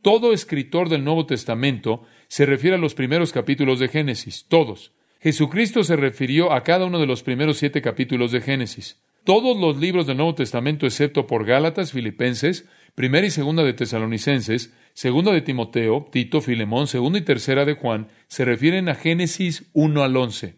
todo 0.00 0.32
escritor 0.32 0.88
del 0.88 1.02
Nuevo 1.02 1.26
Testamento 1.26 2.04
se 2.28 2.46
refiere 2.46 2.76
a 2.76 2.80
los 2.80 2.94
primeros 2.94 3.32
capítulos 3.32 3.80
de 3.80 3.88
Génesis, 3.88 4.46
todos. 4.48 4.92
Jesucristo 5.20 5.82
se 5.82 5.96
refirió 5.96 6.52
a 6.52 6.62
cada 6.62 6.84
uno 6.84 7.00
de 7.00 7.06
los 7.06 7.24
primeros 7.24 7.58
siete 7.58 7.82
capítulos 7.82 8.30
de 8.30 8.42
Génesis. 8.42 9.02
Todos 9.24 9.58
los 9.58 9.76
libros 9.76 10.06
del 10.06 10.18
Nuevo 10.18 10.36
Testamento, 10.36 10.86
excepto 10.86 11.26
por 11.26 11.44
Gálatas, 11.44 11.90
Filipenses, 11.90 12.68
Primera 12.94 13.26
y 13.26 13.30
Segunda 13.30 13.64
de 13.64 13.72
Tesalonicenses, 13.72 14.72
Segunda 14.94 15.32
de 15.32 15.40
Timoteo, 15.40 16.06
Tito, 16.10 16.40
Filemón, 16.40 16.86
Segunda 16.86 17.18
y 17.18 17.22
Tercera 17.22 17.64
de 17.64 17.74
Juan, 17.74 18.08
se 18.26 18.44
refieren 18.44 18.88
a 18.88 18.94
Génesis 18.94 19.70
1 19.72 20.02
al 20.02 20.16
11. 20.16 20.56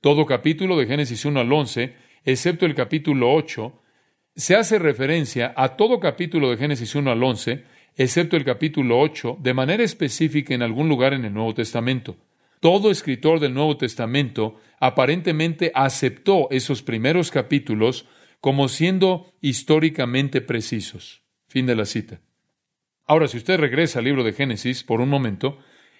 Todo 0.00 0.26
capítulo 0.26 0.76
de 0.76 0.86
Génesis 0.86 1.24
1 1.24 1.40
al 1.40 1.52
11, 1.52 1.94
excepto 2.24 2.66
el 2.66 2.74
capítulo 2.74 3.32
8, 3.32 3.80
se 4.36 4.56
hace 4.56 4.78
referencia 4.78 5.54
a 5.56 5.76
todo 5.76 6.00
capítulo 6.00 6.50
de 6.50 6.56
Génesis 6.56 6.94
1 6.94 7.10
al 7.10 7.22
11, 7.22 7.64
excepto 7.96 8.36
el 8.36 8.44
capítulo 8.44 9.00
8, 9.00 9.38
de 9.40 9.54
manera 9.54 9.84
específica 9.84 10.54
en 10.54 10.62
algún 10.62 10.88
lugar 10.88 11.14
en 11.14 11.24
el 11.24 11.32
Nuevo 11.32 11.54
Testamento. 11.54 12.16
Todo 12.60 12.90
escritor 12.90 13.40
del 13.40 13.54
Nuevo 13.54 13.76
Testamento 13.76 14.56
aparentemente 14.80 15.70
aceptó 15.74 16.48
esos 16.50 16.82
primeros 16.82 17.30
capítulos 17.30 18.06
como 18.40 18.68
siendo 18.68 19.32
históricamente 19.40 20.40
precisos. 20.40 21.22
Fin 21.46 21.66
de 21.66 21.76
la 21.76 21.84
cita. 21.84 22.20
Ahora, 23.06 23.28
si 23.28 23.36
usted 23.36 23.58
regresa 23.58 23.98
al 23.98 24.06
libro 24.06 24.24
de 24.24 24.32
Génesis 24.32 24.82
por 24.82 25.00
un 25.00 25.10
momento, 25.10 25.58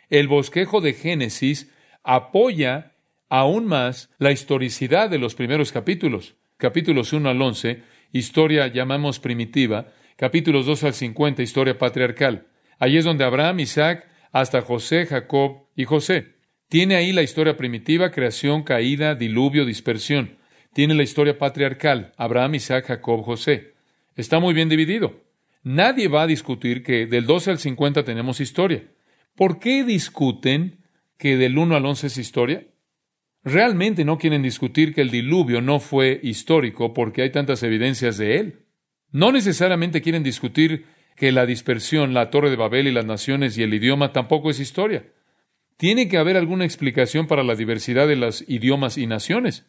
el 0.08 0.26
bosquejo 0.26 0.80
de 0.80 0.94
Génesis 0.94 1.70
apoya 2.02 2.92
aún 3.28 3.66
más 3.66 4.10
la 4.18 4.32
historicidad 4.32 5.10
de 5.10 5.18
los 5.18 5.34
primeros 5.34 5.70
capítulos. 5.70 6.36
Capítulos 6.56 7.12
1 7.12 7.28
al 7.28 7.42
11, 7.42 7.82
historia 8.12 8.68
llamamos 8.68 9.18
primitiva, 9.18 9.92
capítulos 10.16 10.66
2 10.66 10.84
al 10.84 10.94
50, 10.94 11.42
historia 11.42 11.78
patriarcal. 11.78 12.46
Allí 12.78 12.96
es 12.96 13.04
donde 13.04 13.24
Abraham, 13.24 13.60
Isaac, 13.60 14.08
hasta 14.32 14.62
José, 14.62 15.06
Jacob 15.06 15.66
y 15.76 15.84
José. 15.84 16.34
Tiene 16.68 16.96
ahí 16.96 17.12
la 17.12 17.22
historia 17.22 17.56
primitiva, 17.56 18.10
creación, 18.10 18.62
caída, 18.62 19.14
diluvio, 19.14 19.64
dispersión. 19.64 20.38
Tiene 20.72 20.94
la 20.94 21.02
historia 21.02 21.38
patriarcal, 21.38 22.12
Abraham, 22.16 22.54
Isaac, 22.56 22.86
Jacob, 22.86 23.22
José. 23.22 23.74
Está 24.16 24.38
muy 24.38 24.54
bien 24.54 24.68
dividido. 24.68 25.23
Nadie 25.64 26.06
va 26.06 26.22
a 26.22 26.26
discutir 26.28 26.84
que 26.84 27.06
del 27.06 27.26
12 27.26 27.50
al 27.50 27.58
50 27.58 28.04
tenemos 28.04 28.40
historia. 28.40 28.84
¿Por 29.34 29.58
qué 29.58 29.82
discuten 29.82 30.78
que 31.18 31.36
del 31.36 31.58
1 31.58 31.74
al 31.74 31.84
11 31.84 32.06
es 32.06 32.18
historia? 32.18 32.66
realmente 33.44 34.04
no 34.04 34.18
quieren 34.18 34.42
discutir 34.42 34.94
que 34.94 35.02
el 35.02 35.10
diluvio 35.10 35.60
no 35.60 35.78
fue 35.78 36.18
histórico 36.22 36.94
porque 36.94 37.22
hay 37.22 37.30
tantas 37.30 37.62
evidencias 37.62 38.16
de 38.16 38.38
él. 38.38 38.58
No 39.12 39.30
necesariamente 39.30 40.02
quieren 40.02 40.22
discutir 40.22 40.86
que 41.14 41.30
la 41.30 41.46
dispersión, 41.46 42.14
la 42.14 42.30
torre 42.30 42.50
de 42.50 42.56
Babel 42.56 42.88
y 42.88 42.92
las 42.92 43.04
naciones 43.04 43.56
y 43.56 43.62
el 43.62 43.74
idioma 43.74 44.12
tampoco 44.12 44.50
es 44.50 44.58
historia. 44.58 45.04
Tiene 45.76 46.08
que 46.08 46.18
haber 46.18 46.36
alguna 46.36 46.64
explicación 46.64 47.26
para 47.26 47.44
la 47.44 47.54
diversidad 47.54 48.08
de 48.08 48.16
los 48.16 48.44
idiomas 48.48 48.96
y 48.98 49.06
naciones. 49.06 49.66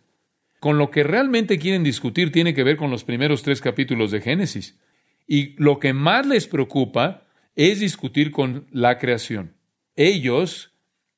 Con 0.60 0.78
lo 0.78 0.90
que 0.90 1.04
realmente 1.04 1.60
quieren 1.60 1.84
discutir 1.84 2.32
tiene 2.32 2.54
que 2.54 2.64
ver 2.64 2.78
con 2.78 2.90
los 2.90 3.04
primeros 3.04 3.44
tres 3.44 3.62
capítulos 3.62 4.10
de 4.10 4.22
Génesis. 4.22 4.80
Y 5.28 5.56
lo 5.62 5.80
que 5.80 5.94
más 5.94 6.26
les 6.26 6.48
preocupa 6.48 7.26
es 7.56 7.80
discutir 7.80 8.32
con 8.32 8.68
la 8.72 8.98
creación. 8.98 9.56
Ellos 9.96 10.74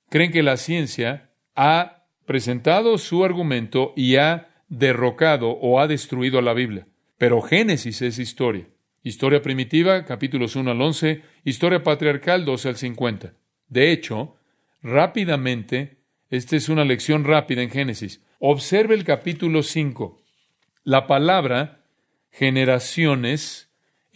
creen 0.10 0.32
que 0.32 0.43
la 0.43 0.58
ciencia 0.58 1.32
ha 1.56 2.06
presentado 2.26 2.98
su 2.98 3.24
argumento 3.24 3.93
y 3.96 4.17
ha 4.17 4.50
derrocado 4.70 5.50
o 5.50 5.80
ha 5.80 5.88
destruido 5.88 6.39
a 6.39 6.41
la 6.41 6.54
Biblia. 6.54 6.88
Pero 7.17 7.41
Génesis 7.41 8.02
es 8.02 8.20
historia. 8.20 8.67
Historia 9.04 9.41
primitiva, 9.41 10.06
capítulos 10.06 10.56
1 10.56 10.72
al 10.72 10.82
11, 10.82 11.22
historia 11.46 11.82
patriarcal 11.82 12.46
12 12.46 12.70
al 12.70 12.76
50. 12.76 13.34
De 13.70 13.91
hecho, 13.91 14.36
rápidamente, 14.82 15.98
esta 16.30 16.56
es 16.56 16.70
una 16.70 16.84
lección 16.84 17.24
rápida 17.24 17.62
en 17.62 17.70
Génesis. 17.70 18.22
Observe 18.39 18.96
el 18.96 19.04
capítulo 19.04 19.63
5. 19.63 20.22
La 20.84 21.08
palabra 21.08 21.86
generaciones 22.32 23.66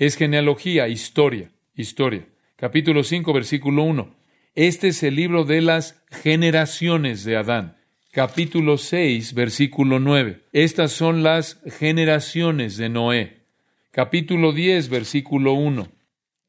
es 0.06 0.16
genealogía, 0.16 0.88
historia, 0.88 1.52
historia. 1.76 2.28
Capítulo 2.56 3.04
5, 3.04 3.34
versículo 3.34 3.84
1. 3.84 4.16
Este 4.56 4.90
es 4.90 5.04
el 5.04 5.16
libro 5.16 5.44
de 5.46 5.62
las 5.62 6.04
generaciones 6.10 7.24
de 7.24 7.38
Adán 7.38 7.78
capítulo 8.12 8.78
6, 8.78 9.34
versículo 9.34 10.00
9. 10.00 10.42
Estas 10.52 10.92
son 10.92 11.24
las 11.24 11.62
generaciones 11.66 12.78
de 12.78 12.90
Noé. 12.90 13.44
Capítulo 13.92 14.52
10, 14.52 14.90
versículo 14.90 15.54
1. 15.54 15.88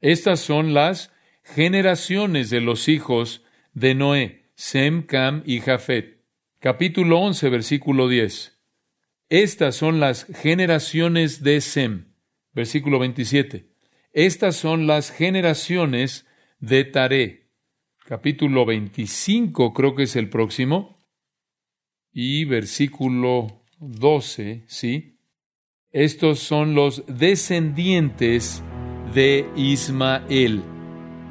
Estas 0.01 0.41
son 0.41 0.75
las 0.75 1.13
generaciones 1.45 2.51
de 2.51 2.61
los 2.61 2.89
hijos 2.89 3.43
de 3.75 3.95
Noé, 3.95 4.51
Sem, 4.57 5.03
Cam 5.05 5.43
y 5.47 5.61
Jafet. 5.61 6.19
Capítulo 6.59 7.21
11, 7.21 7.49
versículo 7.49 8.09
10. 8.09 8.59
Estas 9.29 9.77
son 9.77 10.01
las 10.01 10.25
generaciones 10.25 11.43
de 11.43 11.61
Sem. 11.61 12.12
Versículo 12.55 12.99
27. 12.99 13.67
Estas 14.13 14.57
son 14.57 14.87
las 14.87 15.11
generaciones 15.11 16.27
de 16.61 16.85
Taré. 16.85 17.49
capítulo 18.07 18.67
25 18.67 19.73
creo 19.73 19.95
que 19.95 20.03
es 20.03 20.17
el 20.17 20.29
próximo, 20.29 20.99
y 22.13 22.45
versículo 22.45 23.63
12, 23.79 24.65
¿sí? 24.67 25.17
Estos 25.91 26.41
son 26.41 26.75
los 26.75 27.05
descendientes 27.07 28.63
de 29.15 29.47
Ismael. 29.57 30.63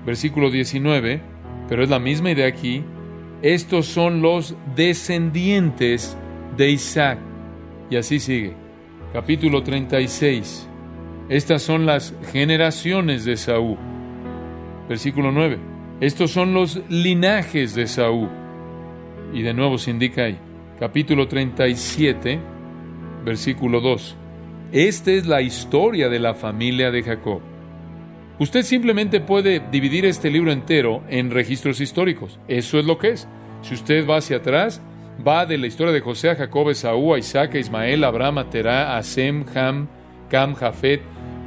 Versículo 0.05 0.49
19, 0.49 1.21
pero 1.69 1.83
es 1.83 1.89
la 1.89 1.99
misma 1.99 2.31
idea 2.31 2.47
aquí. 2.47 2.83
Estos 3.41 3.85
son 3.85 4.21
los 4.21 4.55
descendientes 4.75 6.17
de 6.57 6.71
Isaac. 6.71 7.19
Y 7.89 7.95
así 7.95 8.19
sigue. 8.19 8.53
Capítulo 9.13 9.63
36. 9.63 10.70
Estas 11.31 11.61
son 11.61 11.85
las 11.85 12.13
generaciones 12.33 13.23
de 13.23 13.37
Saúl. 13.37 13.77
Versículo 14.89 15.31
9. 15.31 15.59
Estos 16.01 16.31
son 16.31 16.53
los 16.53 16.81
linajes 16.89 17.73
de 17.73 17.87
Saúl. 17.87 18.27
Y 19.31 19.41
de 19.41 19.53
nuevo 19.53 19.77
se 19.77 19.91
indica 19.91 20.25
ahí. 20.25 20.37
Capítulo 20.77 21.29
37, 21.29 22.37
versículo 23.23 23.79
2. 23.79 24.17
Esta 24.73 25.11
es 25.11 25.25
la 25.25 25.41
historia 25.41 26.09
de 26.09 26.19
la 26.19 26.33
familia 26.33 26.91
de 26.91 27.01
Jacob. 27.01 27.39
Usted 28.37 28.63
simplemente 28.63 29.21
puede 29.21 29.61
dividir 29.71 30.03
este 30.03 30.29
libro 30.29 30.51
entero 30.51 31.01
en 31.07 31.31
registros 31.31 31.79
históricos. 31.79 32.41
Eso 32.49 32.77
es 32.77 32.83
lo 32.83 32.97
que 32.97 33.11
es. 33.11 33.29
Si 33.61 33.73
usted 33.73 34.05
va 34.05 34.17
hacia 34.17 34.35
atrás, 34.35 34.81
va 35.25 35.45
de 35.45 35.57
la 35.57 35.67
historia 35.67 35.93
de 35.93 36.01
José 36.01 36.31
a 36.31 36.35
Jacob, 36.35 36.69
Esaú, 36.71 37.13
a 37.13 37.19
Isaac, 37.19 37.55
a 37.55 37.59
Ismael, 37.59 38.03
Abraham, 38.03 38.39
a 38.39 38.49
Terá, 38.49 38.97
a 38.97 39.03
Sem, 39.03 39.45
Ham, 39.55 39.87
Cam, 40.29 40.55
Jafet, 40.55 41.01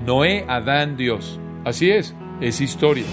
Noé, 0.07 0.45
Adán, 0.49 0.99
Dios. 0.99 1.41
Así 1.65 1.89
es, 1.89 2.15
es 2.43 2.61
historia. 2.61 3.07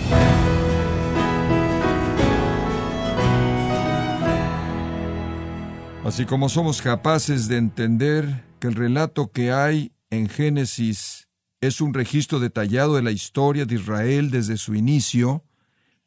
Así 6.04 6.26
como 6.26 6.50
somos 6.50 6.82
capaces 6.82 7.48
de 7.48 7.56
entender 7.56 8.44
que 8.60 8.68
el 8.68 8.76
relato 8.76 9.32
que 9.32 9.54
hay 9.54 9.94
en 10.10 10.28
Génesis 10.28 11.30
es 11.62 11.80
un 11.80 11.94
registro 11.94 12.42
detallado 12.42 12.98
de 12.98 13.04
la 13.04 13.12
historia 13.12 13.66
de 13.66 13.76
Israel 13.76 14.30
desde 14.30 14.58
su 14.58 14.76
inicio, 14.76 15.46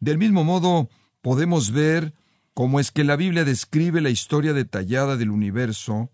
del 0.01 0.19
mismo 0.19 0.45
modo 0.45 0.91
podemos 1.23 1.71
ver 1.71 2.13
cómo 2.53 2.79
es 2.79 2.91
que 2.91 3.05
la 3.05 3.17
Biblia 3.17 3.45
describe 3.45 4.03
la 4.03 4.11
historia 4.11 4.53
detallada 4.53 5.17
del 5.17 5.31
universo, 5.31 6.11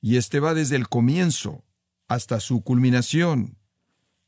y 0.00 0.18
este 0.18 0.38
va 0.38 0.54
desde 0.54 0.76
el 0.76 0.88
comienzo 0.88 1.64
hasta 2.06 2.38
su 2.38 2.62
culminación. 2.62 3.56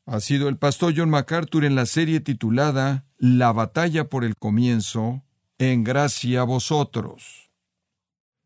Ha 0.08 0.20
sido 0.20 0.48
el 0.48 0.56
pastor 0.56 0.94
John 0.96 1.10
MacArthur 1.10 1.64
en 1.64 1.74
la 1.74 1.84
serie 1.84 2.20
titulada 2.20 3.04
La 3.18 3.52
batalla 3.52 4.08
por 4.08 4.24
el 4.24 4.36
comienzo, 4.36 5.24
en 5.58 5.82
gracia 5.82 6.42
a 6.42 6.44
vosotros. 6.44 7.50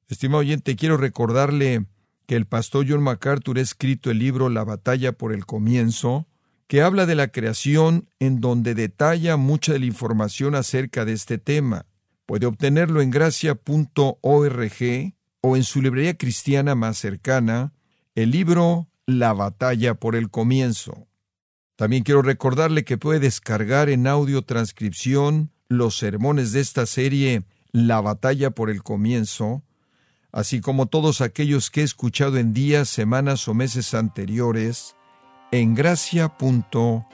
Estimado 0.09 0.41
oyente, 0.41 0.75
quiero 0.75 0.97
recordarle 0.97 1.85
que 2.25 2.37
el 2.37 2.47
pastor 2.47 2.87
John 2.89 3.03
MacArthur 3.03 3.59
ha 3.59 3.61
escrito 3.61 4.11
el 4.11 4.21
libro 4.21 4.49
La 4.49 4.65
batalla 4.65 5.13
por 5.13 5.35
el 5.35 5.45
comienzo, 5.45 6.27
que 6.67 6.81
habla 6.81 7.05
de 7.05 7.15
la 7.15 7.29
creación 7.29 8.09
en 8.21 8.41
donde 8.41 8.75
detalla 8.75 9.37
mucha 9.37 9.75
de 9.75 9.81
la 9.81 9.87
información 9.87 10.55
acerca 10.55 11.05
de 11.05 11.13
este 11.13 11.37
tema. 11.37 11.85
Puede 12.25 12.47
obtenerlo 12.47 13.03
en 13.03 13.11
gracia.org 13.11 14.15
o 15.43 15.57
en 15.57 15.65
su 15.65 15.83
librería 15.83 16.17
cristiana 16.17 16.75
más 16.75 16.97
cercana, 16.97 17.75
el 18.15 18.31
libro 18.31 18.89
La 19.05 19.35
batalla 19.35 19.93
por 19.95 20.17
el 20.17 20.31
comienzo. 20.31 21.10
También 21.81 22.03
quiero 22.03 22.21
recordarle 22.21 22.85
que 22.85 22.99
puede 22.99 23.21
descargar 23.21 23.89
en 23.89 24.07
audio 24.07 24.43
transcripción 24.43 25.51
los 25.71 25.97
sermones 25.97 26.53
de 26.53 26.61
esta 26.61 26.85
serie 26.85 27.45
La 27.73 28.03
batalla 28.03 28.51
por 28.51 28.69
el 28.69 28.83
comienzo, 28.83 29.63
así 30.31 30.61
como 30.61 30.89
todos 30.89 31.23
aquellos 31.23 31.71
que 31.71 31.81
he 31.81 31.85
escuchado 31.85 32.37
en 32.37 32.53
días, 32.53 32.91
semanas 32.91 33.49
o 33.49 33.55
meses 33.55 33.95
anteriores, 33.95 34.95
en 35.53 35.75
gracia.org. 35.75 37.09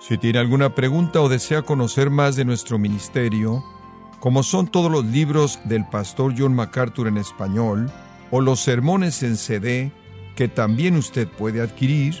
Si 0.00 0.18
tiene 0.18 0.40
alguna 0.40 0.74
pregunta 0.74 1.20
o 1.20 1.28
desea 1.28 1.62
conocer 1.62 2.10
más 2.10 2.34
de 2.34 2.44
nuestro 2.44 2.76
ministerio, 2.76 3.62
como 4.18 4.42
son 4.42 4.66
todos 4.66 4.90
los 4.90 5.04
libros 5.04 5.60
del 5.66 5.88
pastor 5.88 6.34
John 6.36 6.56
MacArthur 6.56 7.06
en 7.06 7.18
español, 7.18 7.88
o 8.32 8.40
los 8.40 8.58
sermones 8.58 9.22
en 9.22 9.36
CD, 9.36 9.92
que 10.34 10.48
también 10.48 10.96
usted 10.96 11.28
puede 11.28 11.60
adquirir, 11.60 12.20